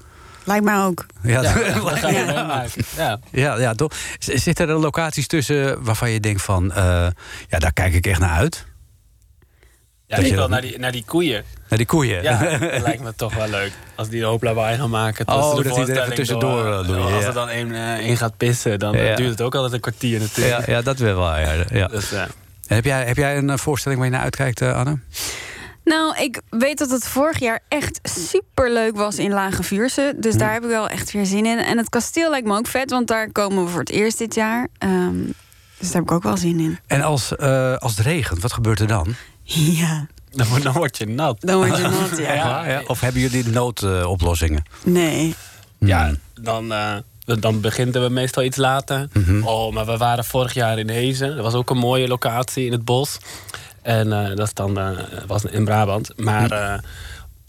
[0.43, 1.05] Lijkt mij ook.
[1.21, 1.79] Ja, Ja, ja.
[1.89, 2.83] dat ga je meemaken.
[3.31, 3.57] Ja.
[3.57, 3.91] ja, toch?
[4.19, 6.71] Zitten er locaties tussen waarvan je denkt van...
[6.71, 7.07] eh,
[7.47, 8.65] ja, daar kijk ik echt naar uit?
[10.09, 11.43] Ja, Dat ik je wil naar die, naar die koeien.
[11.69, 12.23] Naar die koeien?
[12.23, 13.71] Ja, dat lijkt me toch wel leuk.
[13.95, 15.27] Als die een hoop lawaai gaan maken.
[15.27, 16.81] Oh, de dat er even tussendoor, door.
[16.81, 17.27] eh, doen, Als ja.
[17.27, 18.99] er dan één eh, gaat pissen, dan Ja.
[19.09, 20.65] eh, duurt het ook altijd een kwartier natuurlijk.
[20.67, 21.37] ja, ja, dat wil wel.
[21.37, 21.53] Ja.
[21.71, 21.87] Ja.
[21.87, 22.11] Dus,
[22.67, 24.99] Heb, jij, heb jij een voorstelling waar je naar uitkijkt, Anne?
[25.83, 30.13] Nou, ik weet dat het vorig jaar echt super leuk was in Lage Vuurse.
[30.17, 31.57] Dus daar heb ik wel echt weer zin in.
[31.57, 34.35] En het kasteel lijkt me ook vet, want daar komen we voor het eerst dit
[34.35, 34.67] jaar.
[34.77, 35.15] Ehm,
[35.77, 36.79] dus daar heb ik ook wel zin in.
[36.87, 39.15] En als, eh, als het regent, wat gebeurt er dan?
[39.81, 41.37] Ja, dan, word- dan word je nat.
[41.41, 42.81] dan word je nat, ja.
[42.87, 44.63] Of hebben jullie noodoplossingen?
[44.83, 45.35] Nee.
[45.79, 46.95] Ja, dan, eh,
[47.25, 49.07] dan beginnen we meestal iets later.
[49.13, 49.43] Mhm.
[49.43, 51.35] Oh, maar we waren vorig jaar in Hezen.
[51.35, 53.17] Dat was ook een mooie locatie in het bos.
[53.81, 54.89] En eh, dat is dan, eh,
[55.27, 56.11] was in Brabant.
[56.17, 56.79] Maar Mhm.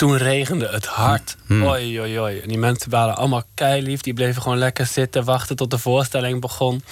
[0.00, 1.36] Toen regende het hard.
[1.50, 2.38] Oi, oi, oi.
[2.38, 4.00] En die mensen waren allemaal keilief.
[4.00, 6.82] Die bleven gewoon lekker zitten, wachten tot de voorstelling begon.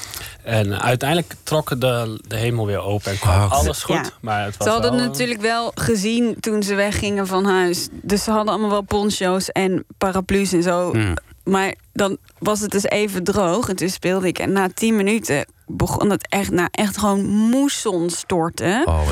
[0.42, 3.94] En uiteindelijk trok de, de hemel weer open en kwam Oh, alles goed.
[3.94, 4.10] Ja.
[4.20, 7.88] Maar het was Ze hadden wel, eh, natuurlijk wel gezien toen ze weggingen van huis.
[7.90, 10.90] Dus ze hadden allemaal wel poncho's en paraplu's en zo.
[10.92, 11.16] Hmm.
[11.44, 13.68] Maar dan was het dus even droog.
[13.68, 14.38] En toen speelde ik.
[14.38, 18.86] En na tien minuten begon het echt, nou, echt gewoon moesson storten.
[18.86, 19.08] Oh.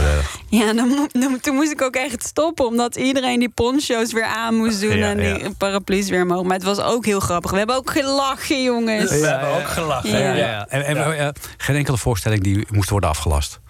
[0.49, 2.67] Ja, dan, dan- toen moest ik ook echt stoppen.
[2.67, 4.97] Omdat iedereen die poncho's weer aan moest doen.
[4.97, 5.51] Ja, en die ja.
[5.59, 6.43] paraplu's weer omhoog.
[6.43, 7.51] Maar het was ook heel grappig.
[7.51, 9.11] We hebben ook gelachen, jongens.
[9.11, 10.11] We hebben ook gelachen.
[10.11, 10.19] Ja.
[10.19, 10.67] Ja, ja.
[10.69, 13.61] En, en, eh, geen enkele voorstelling die moest worden afgelast.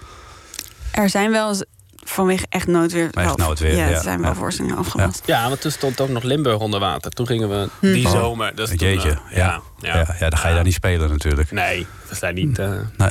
[0.93, 1.65] Er zijn wel eens
[2.09, 3.09] vanwege echt noodweer.
[3.15, 3.95] Maar echt noodweer, Ja, ja.
[3.95, 4.37] er zijn wel Ja.
[4.37, 5.23] voorstellingen afgelast.
[5.27, 7.11] Ja, want toen stond ook nog Limburg onder water.
[7.11, 8.55] Toen gingen we die Oh, zomer.
[8.55, 9.61] Dus toen, Jeetje, eh, ja.
[9.79, 11.51] Ja, ja, dan ga je daar niet spelen natuurlijk.
[11.51, 12.59] Nee, we zijn niet.
[12.59, 13.11] eh, Nee.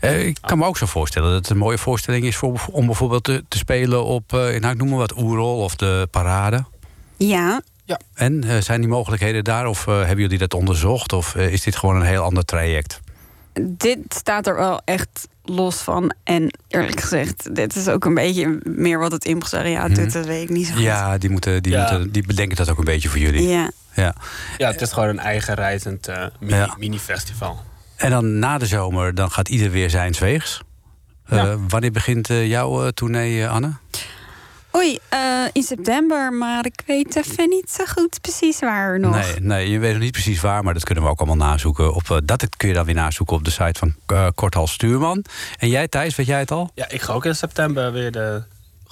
[0.00, 2.86] Eh, ik kan me ook zo voorstellen dat het een mooie voorstelling is voor, om
[2.86, 6.64] bijvoorbeeld te, te spelen op, eh, nou, ik noem maar wat, Oerol of de Parade.
[7.16, 7.60] Ja,
[8.14, 11.12] En eh, zijn die mogelijkheden daar of hebben jullie dat onderzocht?
[11.12, 13.00] Of is dit gewoon een heel ander traject?
[13.60, 16.12] dit staat er wel echt los van.
[16.24, 20.12] En eerlijk gezegd, dit is ook een beetje meer wat het impresariaat doet.
[20.12, 20.82] Dat weet ik niet zo goed.
[20.82, 21.80] Ja, die, moeten, die, Ja.
[21.92, 23.48] moeten, die bedenken dat ook een beetje voor jullie.
[23.48, 23.70] Ja.
[23.94, 24.14] Ja.
[24.58, 26.74] ja, het is gewoon een eigen reizend eh, mini, Ja.
[26.78, 27.60] mini-festival.
[27.96, 30.62] En dan na de zomer, dan gaat ieder weer zijn weegs.
[31.26, 31.56] Eh, Ja.
[31.68, 33.72] wanneer begint eh, jouw tournee, Anne?
[34.76, 35.18] Oei, eh,
[35.52, 39.14] in september, maar ik weet even niet zo goed precies waar nog.
[39.14, 41.94] Nee, nee, je weet nog niet precies waar, maar dat kunnen we ook allemaal nazoeken.
[41.94, 45.24] Op, eh, dat kun je dan weer nazoeken op de site van uh, Korthals Stuurman.
[45.58, 46.70] En jij, Thijs, weet jij het al?
[46.74, 48.42] Ja, ik ga ook in september weer de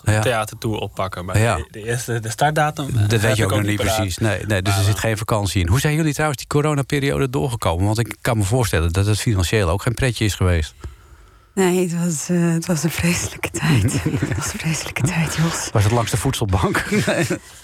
[0.05, 0.21] Ja.
[0.21, 1.25] theatertour oppakken.
[1.25, 1.57] Maar Ja.
[1.57, 2.87] de, de eerste de startdatum.
[2.93, 3.97] Dat heb weet je ook nog niet paraat.
[3.97, 4.19] precies.
[4.19, 5.69] Nee, nee, dus er zit geen vakantie in.
[5.69, 7.87] Hoe zijn jullie trouwens die coronaperiode doorgekomen?
[7.87, 10.75] Want ik kan me voorstellen dat het financieel ook geen pretje is geweest.
[11.61, 13.93] Nee, het was, eh, het was een vreselijke tijd.
[14.29, 15.69] het was een vreselijke tijd, Jos.
[15.73, 16.85] Was het langs de voedselbank?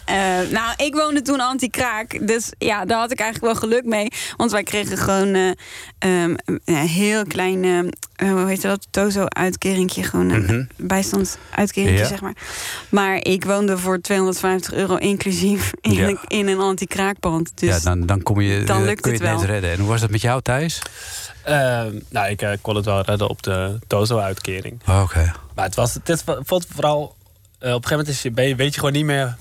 [0.07, 0.16] Eh,
[0.51, 2.26] nou, ik woonde toen anti-kraak.
[2.26, 4.09] Dus ja, daar had ik eigenlijk wel geluk mee.
[4.36, 5.51] Want wij kregen gewoon eh,
[5.99, 10.03] ehm, een heel klein, eh, eh, hoe heet dat, Tozo-uitkeringje.
[10.03, 12.07] Gewoon een bijstandsuitkeringje, Ja.
[12.07, 12.35] zeg maar.
[12.89, 16.09] Maar ik woonde voor 250 euro inclusief in, Ja.
[16.09, 17.53] een, in een anti-kraakpand.
[17.55, 19.55] Dus ja, dan, dan, kom je, dan eh, lukt kun je het het net wel.
[19.55, 19.71] redden.
[19.73, 20.83] En hoe was dat met jou, Thijs?
[21.43, 24.81] eh, nou, ik eh, kon het wel redden op de Tozo-uitkering.
[24.89, 25.33] Oh, Oké.
[25.55, 27.03] Maar het was, het voelt vooral...
[27.03, 27.14] op
[27.61, 29.37] een gegeven moment is je, ben je, weet je gewoon niet meer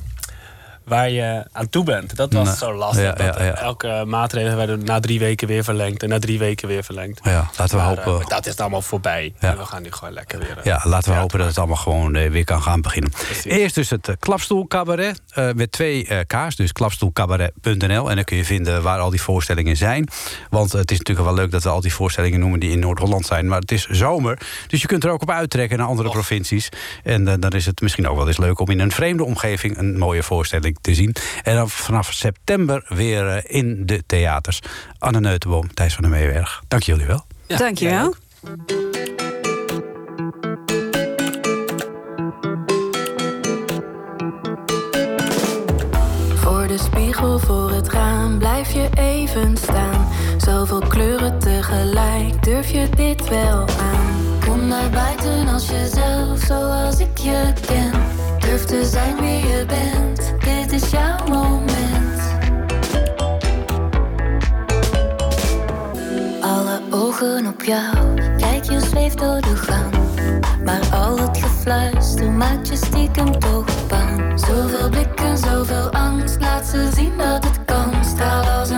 [0.85, 2.15] waar je aan toe bent.
[2.15, 3.03] Dat was zo lastig.
[3.03, 3.53] Ja, dat ja, ja.
[3.53, 6.03] Elke maatregel werden na drie weken weer verlengd.
[6.03, 7.19] En na drie weken weer verlengd.
[7.23, 8.13] Ja, laten we Maar, eh, hopen.
[8.13, 9.33] maar dat is allemaal voorbij.
[9.39, 10.57] En we gaan nu gewoon lekker weer...
[10.57, 13.11] eh, Ja, laten we hopen dat het allemaal gewoon eh, weer kan gaan beginnen.
[13.11, 13.43] Precies.
[13.43, 18.09] Eerst dus het eh, klapstoelcabaret eh, met twee eh, K's, dus klapstoelcabaret.nl.
[18.09, 20.07] En dan kun je vinden waar al die voorstellingen zijn.
[20.49, 22.79] Want eh, het is natuurlijk wel leuk dat we al die voorstellingen noemen die in
[22.79, 23.47] Noord-Holland zijn.
[23.47, 26.69] Maar het is zomer, dus je kunt er ook op uittrekken naar andere provincies.
[27.03, 29.77] En eh, dan is het misschien ook wel eens leuk om in een vreemde omgeving
[29.77, 31.15] een mooie voorstelling te zien.
[31.43, 34.59] En dan vanaf september weer eh, in de theaters.
[34.99, 36.61] Anne Neutenboom, Thijs van der Meeberg.
[36.67, 37.25] Dank jullie wel.
[37.47, 37.93] Ja, Dankjewel.
[37.93, 38.17] jij ook.
[46.35, 50.07] Voor de spiegel voor het raam blijf je even staan.
[50.37, 52.43] Zoveel kleuren tegelijk.
[52.43, 54.39] Durf je dit wel aan?
[54.45, 57.91] Kom naar buiten als jezelf, zoals ik je ken.
[58.39, 60.33] Durf te zijn wie je bent,
[60.75, 62.21] is jouw moment.
[66.41, 67.95] Alle ogen op jou,
[68.37, 69.93] kijk je zweeft door de gang.
[70.63, 74.39] Maar al het gefluister maakt je stiekem toch bang.
[74.39, 77.93] Zoveel blikken, zoveel angst, laat ze zien dat het kan.
[78.59, 78.69] Als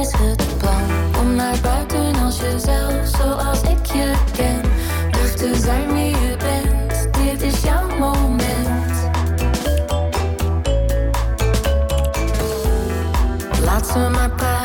[0.00, 0.10] is
[0.58, 1.12] plan.
[1.12, 4.60] Kom naar buiten als jezelf, zoals ik je ken.
[5.10, 9.10] Durf te zijn wie je bent, dit is jouw moment.
[13.64, 14.55] Laat ze maar praten,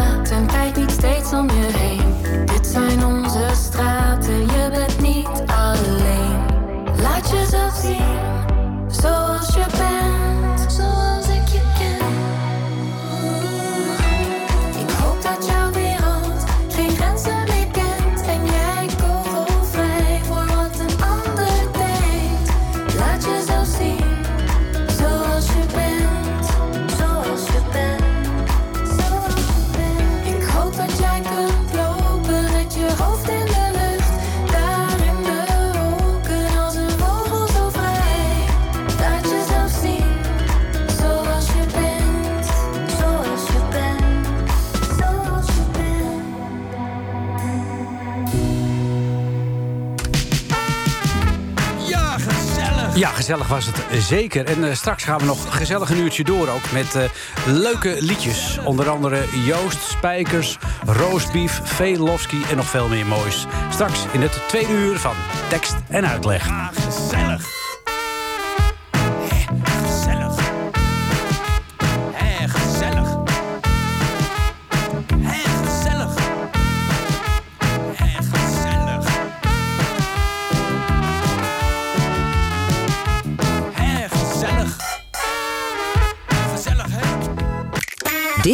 [53.32, 53.48] gezellig.
[53.48, 54.46] Was het zeker.
[54.46, 57.04] En eh, straks gaan we nog gezellig een uurtje door ook met eh,
[57.46, 58.60] leuke liedjes.
[58.66, 63.46] Onder andere Joost, Spijkers, Roastbeef, Velofsky en nog veel meer moois.
[63.70, 65.16] Straks in het tweede uur van
[65.50, 66.50] tekst en uitleg.